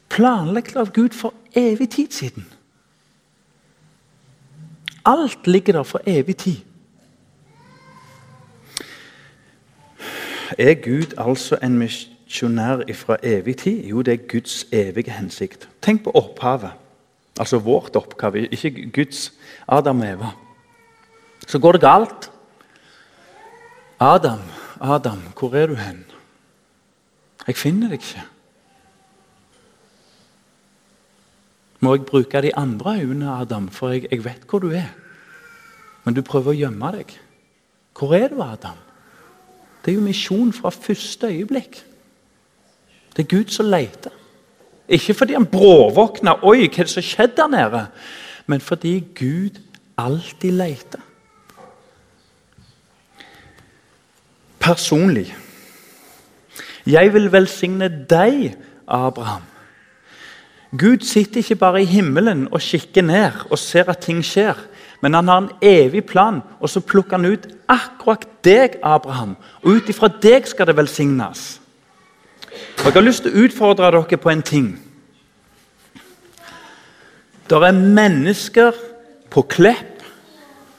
Planlagt 0.07 0.79
av 0.79 0.95
Gud 0.95 1.11
for 1.19 1.35
evig 1.51 1.89
tid 1.99 2.15
siden. 2.15 2.47
Alt 5.03 5.47
ligger 5.51 5.81
der 5.81 5.83
for 5.83 5.99
evig 6.07 6.37
tid. 6.37 6.70
Er 10.57 10.73
Gud 10.73 11.13
altså 11.17 11.57
en 11.63 11.77
misjonær 11.77 12.83
fra 12.93 13.17
evig 13.23 13.57
tid? 13.57 13.83
Jo, 13.85 14.01
det 14.01 14.13
er 14.13 14.27
Guds 14.27 14.65
evige 14.71 15.11
hensikt. 15.11 15.69
Tenk 15.81 16.03
på 16.03 16.11
opphavet. 16.11 16.71
Altså 17.39 17.59
vårt 17.59 17.95
oppgave, 17.95 18.47
ikke 18.47 18.91
Guds. 18.91 19.33
Adam 19.67 19.99
og 19.99 20.07
Eva. 20.07 20.31
Så 21.47 21.59
går 21.59 21.71
det 21.71 21.81
galt. 21.81 22.31
Adam, 23.99 24.39
Adam, 24.81 25.21
hvor 25.39 25.55
er 25.55 25.67
du 25.67 25.75
hen? 25.75 26.05
Jeg 27.47 27.55
finner 27.55 27.89
deg 27.89 28.01
ikke. 28.01 28.23
må 31.81 31.95
jeg 31.95 32.05
bruke 32.05 32.41
de 32.41 32.55
andre 32.55 32.99
øynene, 33.01 33.31
Adam, 33.41 33.67
for 33.69 33.89
jeg, 33.89 34.05
jeg 34.11 34.25
vet 34.25 34.45
hvor 34.49 34.59
du 34.59 34.69
er. 34.69 34.89
Men 36.05 36.13
du 36.13 36.21
prøver 36.21 36.53
å 36.53 36.57
gjemme 36.57 36.91
deg. 36.93 37.15
Hvor 37.97 38.13
er 38.17 38.29
du, 38.29 38.41
Adam? 38.45 38.77
Det 39.85 39.91
er 39.91 39.95
jo 39.95 40.05
misjon 40.05 40.53
fra 40.53 40.69
første 40.69 41.27
øyeblikk. 41.27 41.85
Det 43.17 43.23
er 43.23 43.37
Gud 43.37 43.49
som 43.49 43.65
leter. 43.65 44.11
Ikke 44.89 45.13
fordi 45.13 45.33
han 45.33 45.45
bråvåkna 45.45 46.35
Oi, 46.43 46.67
hva 46.67 46.83
er 46.83 46.87
det 46.87 46.93
som 46.93 47.05
skjedde 47.05 47.37
der 47.37 47.47
nede? 47.47 47.85
Men 48.47 48.61
fordi 48.61 48.99
Gud 49.15 49.61
alltid 49.97 50.51
leter. 50.51 50.99
Personlig. 54.59 55.35
Jeg 56.85 57.13
vil 57.13 57.31
velsigne 57.31 57.89
deg, 58.09 58.55
Abraham. 58.87 59.41
Gud 60.77 61.05
sitter 61.05 61.37
ikke 61.37 61.55
bare 61.55 61.81
i 61.81 61.85
himmelen 61.85 62.47
og 62.51 62.61
kikker 62.61 63.01
ned 63.01 63.31
og 63.49 63.59
ser 63.59 63.89
at 63.89 63.97
ting 63.97 64.23
skjer. 64.25 64.55
Men 65.01 65.13
han 65.13 65.27
har 65.27 65.37
en 65.41 65.49
evig 65.61 66.05
plan, 66.05 66.41
og 66.59 66.69
så 66.69 66.79
plukker 66.79 67.17
han 67.17 67.25
ut 67.25 67.47
akkurat 67.69 68.27
deg, 68.45 68.77
Abraham. 68.83 69.35
Og 69.63 69.81
ut 69.81 69.89
ifra 69.89 70.11
deg 70.21 70.45
skal 70.47 70.69
det 70.69 70.77
velsignes. 70.77 71.59
Og 72.51 72.85
Jeg 72.85 72.93
har 72.93 73.05
lyst 73.05 73.23
til 73.25 73.33
å 73.33 73.45
utfordre 73.45 73.91
dere 73.91 74.17
på 74.17 74.29
en 74.29 74.45
ting. 74.45 74.69
Det 77.49 77.57
er 77.57 77.71
mennesker 77.75 78.77
på 79.29 79.41
Klepp 79.41 80.03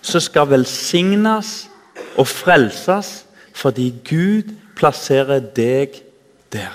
som 0.02 0.20
skal 0.20 0.48
velsignes 0.50 1.68
og 2.16 2.26
frelses 2.28 3.22
fordi 3.52 3.90
Gud 4.08 4.54
plasserer 4.76 5.42
deg 5.54 5.98
der. 6.52 6.72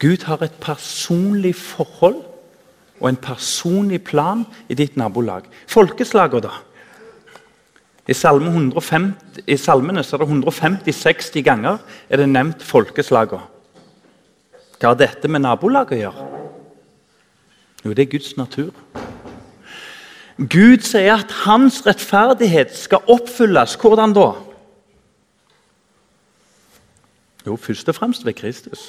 Gud 0.00 0.24
har 0.24 0.42
et 0.42 0.54
personlig 0.62 1.56
forhold 1.58 2.22
og 3.00 3.08
en 3.08 3.20
personlig 3.20 4.02
plan 4.04 4.44
i 4.68 4.76
ditt 4.76 4.98
nabolag. 5.00 5.48
Folkeslagene, 5.70 6.44
da? 6.44 6.58
I, 8.10 8.14
salme 8.16 8.50
150, 8.50 9.44
I 9.46 9.56
salmene 9.60 10.02
så 10.02 10.16
er 10.16 10.24
det 10.24 10.32
150-60 10.32 11.44
ganger 11.46 11.78
er 12.08 12.20
det 12.20 12.28
nevnt 12.28 12.64
folkeslagene. 12.66 13.46
Hva 14.80 14.94
har 14.94 14.98
dette 14.98 15.28
med 15.28 15.44
nabolaget 15.44 15.98
å 15.98 16.00
gjøre? 16.00 16.28
Jo, 17.84 17.92
det 17.92 18.06
er 18.06 18.12
Guds 18.12 18.32
natur. 18.38 18.72
Gud 20.40 20.86
sier 20.88 21.20
at 21.20 21.32
hans 21.44 21.82
rettferdighet 21.84 22.72
skal 22.76 23.04
oppfylles. 23.12 23.76
Hvordan 23.80 24.16
da? 24.16 24.30
Jo, 27.46 27.56
først 27.60 27.92
og 27.92 27.96
fremst 27.96 28.24
ved 28.24 28.38
Kristus. 28.40 28.88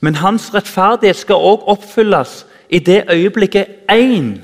Men 0.00 0.14
hans 0.14 0.48
rettferdighet 0.54 1.16
skal 1.16 1.34
også 1.34 1.64
oppfylles 1.74 2.46
i 2.70 2.78
det 2.78 3.04
øyeblikket 3.12 3.66
én, 3.90 4.38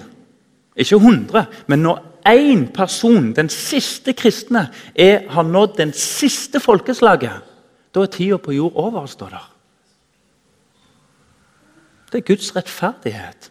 ikke 0.77 0.97
100, 0.97 1.45
men 1.67 1.79
når 1.79 2.03
én 2.29 2.73
person, 2.75 3.33
den 3.33 3.49
siste 3.49 4.13
kristne, 4.13 4.69
er, 4.95 5.29
har 5.29 5.43
nådd 5.43 5.77
den 5.77 5.93
siste 5.93 6.61
folkeslaget, 6.61 7.43
da 7.95 8.01
er 8.01 8.07
tida 8.13 8.37
på 8.37 8.53
jord 8.53 8.73
over, 8.75 9.07
står 9.07 9.29
der. 9.29 9.53
Det 12.13 12.19
er 12.19 12.27
Guds 12.35 12.57
rettferdighet. 12.57 13.51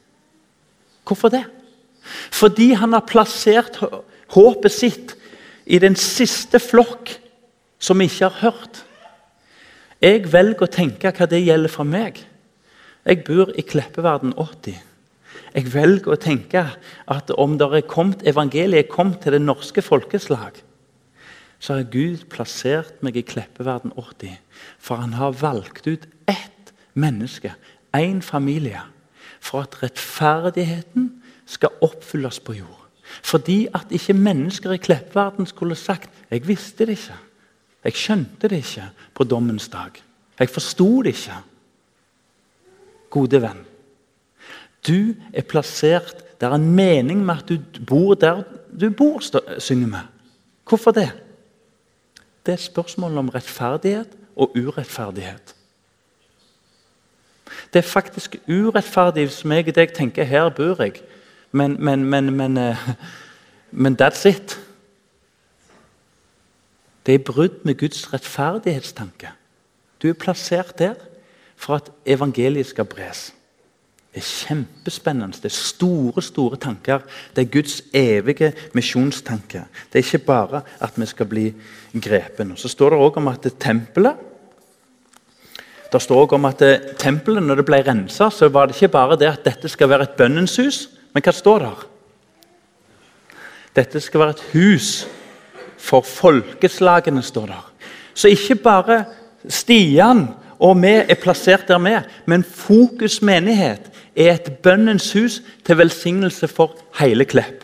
Hvorfor 1.08 1.30
det? 1.30 1.44
Fordi 2.32 2.72
han 2.72 2.94
har 2.94 3.06
plassert 3.08 3.80
håpet 4.34 4.72
sitt 4.72 5.16
i 5.66 5.80
den 5.82 5.96
siste 5.96 6.60
flokk 6.62 7.16
som 7.80 8.02
ikke 8.02 8.30
har 8.30 8.38
hørt. 8.42 8.84
Jeg 10.06 10.28
velger 10.30 10.68
å 10.68 10.70
tenke 10.70 11.10
hva 11.10 11.26
det 11.26 11.40
gjelder 11.42 11.72
for 11.74 11.88
meg. 11.90 12.20
Jeg 13.10 13.24
bor 13.26 13.50
i 13.58 13.64
Kleppeverden 13.66 14.36
80. 14.38 14.76
Jeg 15.56 15.72
velger 15.74 16.14
å 16.14 16.20
tenke 16.22 16.62
at 17.10 17.32
om 17.42 17.56
det 17.58 17.72
er 17.74 17.88
kommet, 17.90 18.22
evangeliet 18.28 18.92
kommet 18.92 19.24
til 19.24 19.34
det 19.34 19.42
norske 19.42 19.82
folkeslag, 19.82 20.60
så 21.58 21.80
har 21.80 21.90
Gud 21.90 22.28
plassert 22.30 23.02
meg 23.02 23.18
i 23.18 23.26
Kleppeverden 23.26 23.96
80. 23.98 24.38
For 24.78 25.02
han 25.02 25.18
har 25.18 25.40
valgt 25.42 25.88
ut 25.90 26.06
ett 26.30 26.74
menneske, 26.94 27.56
én 27.98 28.22
familie, 28.22 28.84
for 29.42 29.66
at 29.66 29.80
rettferdigheten 29.82 31.16
skal 31.50 31.74
oppfylles 31.82 32.44
på 32.46 32.60
jord. 32.60 32.84
Fordi 33.26 33.64
at 33.74 33.90
ikke 33.90 34.14
mennesker 34.14 34.76
i 34.76 34.82
Kleppeverden 34.82 35.50
skulle 35.50 35.76
sagt 35.76 36.12
'Jeg 36.30 36.48
visste 36.48 36.86
det 36.86 37.00
ikke'. 37.00 37.26
Jeg 37.86 37.98
skjønte 38.00 38.50
det 38.50 38.64
ikke 38.64 38.90
på 39.14 39.24
dommens 39.30 39.68
dag. 39.70 40.02
Jeg 40.40 40.50
forsto 40.50 40.90
det 41.06 41.16
ikke. 41.16 41.38
Gode 43.14 43.42
venn, 43.42 43.62
du 44.88 45.16
er 45.34 45.46
plassert 45.48 46.22
Det 46.36 46.50
er 46.50 46.56
en 46.58 46.72
mening 46.76 47.22
med 47.24 47.38
at 47.38 47.50
du 47.50 47.84
bor 47.88 48.14
der 48.14 48.44
du 48.80 48.90
bor, 48.90 49.22
synger 49.60 49.88
vi. 49.88 50.02
Hvorfor 50.68 50.92
det? 50.92 51.12
Det 52.46 52.52
er 52.52 52.58
et 52.58 52.60
spørsmål 52.60 53.18
om 53.18 53.30
rettferdighet 53.30 54.08
og 54.36 54.52
urettferdighet. 54.58 55.56
Det 57.74 57.80
er 57.80 57.88
faktisk 57.88 58.36
urettferdig 58.50 59.26
hvis 59.26 59.46
jeg 59.46 59.68
og 59.68 59.76
deg 59.76 59.94
tenker 59.94 60.24
her 60.24 60.50
bor 60.50 60.82
jeg, 60.84 61.02
men, 61.52 61.78
men, 61.80 62.04
men, 62.04 62.34
men, 62.34 62.58
eh, 62.58 62.78
that's 64.02 64.26
it. 64.28 64.60
Det 67.06 67.16
er 67.16 67.26
brudd 67.26 67.64
med 67.64 67.78
Guds 67.78 68.14
rettferdighetstanke. 68.14 69.30
Du 70.02 70.10
er 70.10 70.14
plassert 70.14 70.78
der 70.80 70.94
for 71.56 71.76
at 71.76 71.92
evangeliet 72.06 72.68
skal 72.68 72.86
bres. 72.86 73.34
Det 74.14 74.22
er 74.24 74.30
kjempespennende. 74.48 75.38
Det 75.38 75.52
er 75.52 75.56
store 75.56 76.22
store 76.22 76.58
tanker. 76.58 77.00
Det 77.36 77.42
er 77.42 77.52
Guds 77.52 77.82
evige 77.94 78.54
misjonstanke. 78.74 79.66
Det 79.94 80.00
er 80.00 80.04
ikke 80.04 80.26
bare 80.26 80.62
at 80.80 80.96
vi 80.96 81.06
skal 81.06 81.26
bli 81.26 81.54
grepen. 82.02 82.58
Så 82.58 82.68
står 82.68 82.90
det 82.90 83.00
også 83.00 83.20
om 83.20 83.28
at 83.28 83.52
tempelet 83.60 84.32
det 85.96 86.02
står 86.02 86.22
også 86.26 86.36
om 86.36 86.46
at 86.46 86.64
tempelet, 87.00 87.44
når 87.44 87.56
det 87.56 87.66
ble 87.66 87.78
rensa, 87.88 88.30
så 88.30 88.50
var 88.52 88.66
det 88.68 88.76
ikke 88.76 88.92
bare 88.92 89.16
det 89.16 89.30
at 89.30 89.46
dette 89.46 89.70
skal 89.72 89.90
være 89.90 90.04
et 90.10 90.18
bønnens 90.18 90.58
hus. 90.60 90.80
Men 91.14 91.24
hva 91.24 91.32
står 91.32 91.60
der? 91.64 91.86
Dette 93.76 94.02
skal 94.04 94.20
være 94.20 94.36
et 94.36 94.44
hus 94.52 94.90
for 95.86 96.06
folkeslagene, 96.06 97.22
står 97.24 97.52
der. 97.54 97.70
Så 98.16 98.32
ikke 98.34 98.56
bare 98.56 99.04
Stian 99.50 100.26
og 100.60 100.78
vi 100.82 100.94
er 101.04 101.20
plassert 101.20 101.68
der 101.68 101.80
vi 101.80 101.96
men 102.26 102.44
Fokus 102.44 103.22
menighet 103.22 103.92
er 104.16 104.34
et 104.34 104.54
bønnens 104.64 105.12
hus 105.14 105.42
til 105.66 105.78
velsignelse 105.78 106.48
for 106.48 106.78
hele 107.00 107.26
Klepp. 107.26 107.64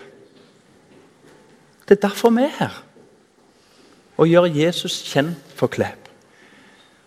Det 1.88 1.97
er 1.97 2.07
derfor 2.07 2.30
vi 2.30 2.43
er 2.43 2.57
her. 2.59 2.84
Å 4.17 4.28
gjøre 4.28 4.51
Jesus 4.53 5.01
kjent 5.07 5.55
for 5.55 5.67
Klepp. 5.67 6.09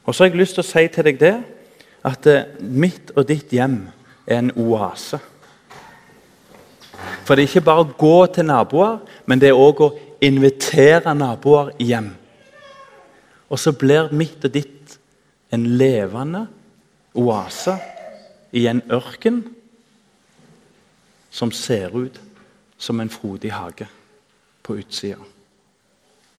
Og 0.05 0.15
så 0.15 0.25
har 0.25 0.33
jeg 0.33 0.41
lyst 0.41 0.57
til 0.59 0.65
å 0.65 0.69
si 0.69 0.89
til 0.89 1.05
deg 1.05 1.21
det 1.21 1.37
at 2.05 2.27
eh, 2.29 2.49
mitt 2.61 3.13
og 3.17 3.29
ditt 3.29 3.53
hjem 3.53 3.87
er 4.27 4.41
en 4.41 4.51
oase. 4.57 5.21
For 7.25 7.35
det 7.35 7.45
er 7.45 7.49
ikke 7.49 7.65
bare 7.65 7.85
å 7.85 7.93
gå 7.99 8.17
til 8.33 8.49
naboer, 8.49 8.99
men 9.27 9.41
det 9.41 9.51
er 9.51 9.61
òg 9.61 9.81
å 9.81 9.93
invitere 10.25 11.15
naboer 11.15 11.73
hjem. 11.79 12.11
Og 13.53 13.61
så 13.61 13.75
blir 13.77 14.13
mitt 14.17 14.45
og 14.45 14.55
ditt 14.55 14.97
en 15.55 15.67
levende 15.79 16.47
oase 17.15 17.77
i 18.55 18.67
en 18.71 18.83
ørken 18.93 19.43
som 21.35 21.53
ser 21.55 21.95
ut 21.95 22.19
som 22.79 23.01
en 23.01 23.11
frodig 23.11 23.53
hage 23.55 23.87
på 24.63 24.79
utsida. 24.81 25.34